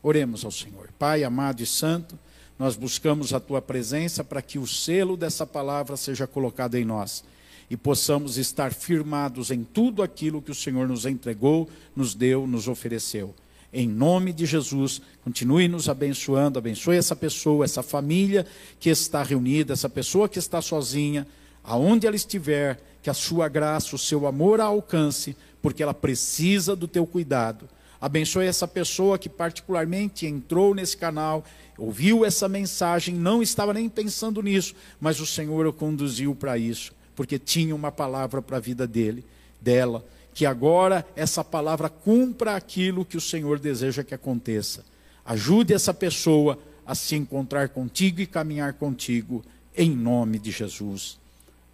Oremos 0.02 0.44
ao 0.44 0.50
Senhor. 0.50 0.90
Pai 0.98 1.24
amado 1.24 1.62
e 1.62 1.66
santo, 1.66 2.18
nós 2.58 2.76
buscamos 2.76 3.32
a 3.32 3.40
tua 3.40 3.60
presença 3.60 4.22
para 4.22 4.42
que 4.42 4.58
o 4.58 4.66
selo 4.66 5.16
dessa 5.16 5.46
palavra 5.46 5.96
seja 5.96 6.26
colocado 6.26 6.76
em 6.76 6.84
nós 6.84 7.24
e 7.68 7.76
possamos 7.76 8.36
estar 8.36 8.72
firmados 8.72 9.50
em 9.50 9.64
tudo 9.64 10.02
aquilo 10.02 10.42
que 10.42 10.50
o 10.50 10.54
Senhor 10.54 10.86
nos 10.86 11.06
entregou, 11.06 11.68
nos 11.96 12.14
deu, 12.14 12.46
nos 12.46 12.68
ofereceu. 12.68 13.34
Em 13.72 13.88
nome 13.88 14.32
de 14.32 14.46
Jesus, 14.46 15.02
continue 15.24 15.66
nos 15.66 15.88
abençoando, 15.88 16.58
abençoe 16.58 16.96
essa 16.96 17.16
pessoa, 17.16 17.64
essa 17.64 17.82
família 17.82 18.46
que 18.78 18.88
está 18.88 19.22
reunida, 19.22 19.72
essa 19.72 19.88
pessoa 19.88 20.28
que 20.28 20.38
está 20.38 20.62
sozinha, 20.62 21.26
aonde 21.64 22.06
ela 22.06 22.14
estiver, 22.14 22.80
que 23.04 23.10
a 23.10 23.14
sua 23.14 23.48
graça, 23.48 23.94
o 23.94 23.98
seu 23.98 24.26
amor 24.26 24.60
a 24.60 24.64
alcance, 24.64 25.36
porque 25.62 25.82
ela 25.82 25.94
precisa 25.94 26.74
do 26.74 26.88
teu 26.88 27.06
cuidado. 27.06 27.68
Abençoe 28.00 28.46
essa 28.46 28.66
pessoa 28.66 29.18
que 29.18 29.28
particularmente 29.28 30.26
entrou 30.26 30.74
nesse 30.74 30.96
canal 30.96 31.44
ouviu 31.76 32.24
essa 32.24 32.48
mensagem, 32.48 33.14
não 33.14 33.42
estava 33.42 33.74
nem 33.74 33.88
pensando 33.88 34.42
nisso, 34.42 34.74
mas 35.00 35.20
o 35.20 35.26
Senhor 35.26 35.66
o 35.66 35.72
conduziu 35.72 36.34
para 36.34 36.56
isso, 36.56 36.92
porque 37.14 37.38
tinha 37.38 37.74
uma 37.74 37.90
palavra 37.90 38.40
para 38.40 38.58
a 38.58 38.60
vida 38.60 38.86
dele, 38.86 39.24
dela, 39.60 40.04
que 40.32 40.46
agora 40.46 41.06
essa 41.14 41.44
palavra 41.44 41.88
cumpra 41.88 42.56
aquilo 42.56 43.04
que 43.04 43.16
o 43.16 43.20
Senhor 43.20 43.58
deseja 43.58 44.04
que 44.04 44.14
aconteça. 44.14 44.84
Ajude 45.24 45.72
essa 45.72 45.94
pessoa 45.94 46.58
a 46.86 46.94
se 46.94 47.16
encontrar 47.16 47.70
contigo 47.70 48.20
e 48.20 48.26
caminhar 48.26 48.74
contigo, 48.74 49.44
em 49.76 49.90
nome 49.90 50.38
de 50.38 50.50
Jesus. 50.50 51.18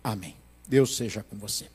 Amém. 0.02 0.39
Deus 0.70 0.96
seja 0.96 1.20
com 1.24 1.36
você. 1.36 1.66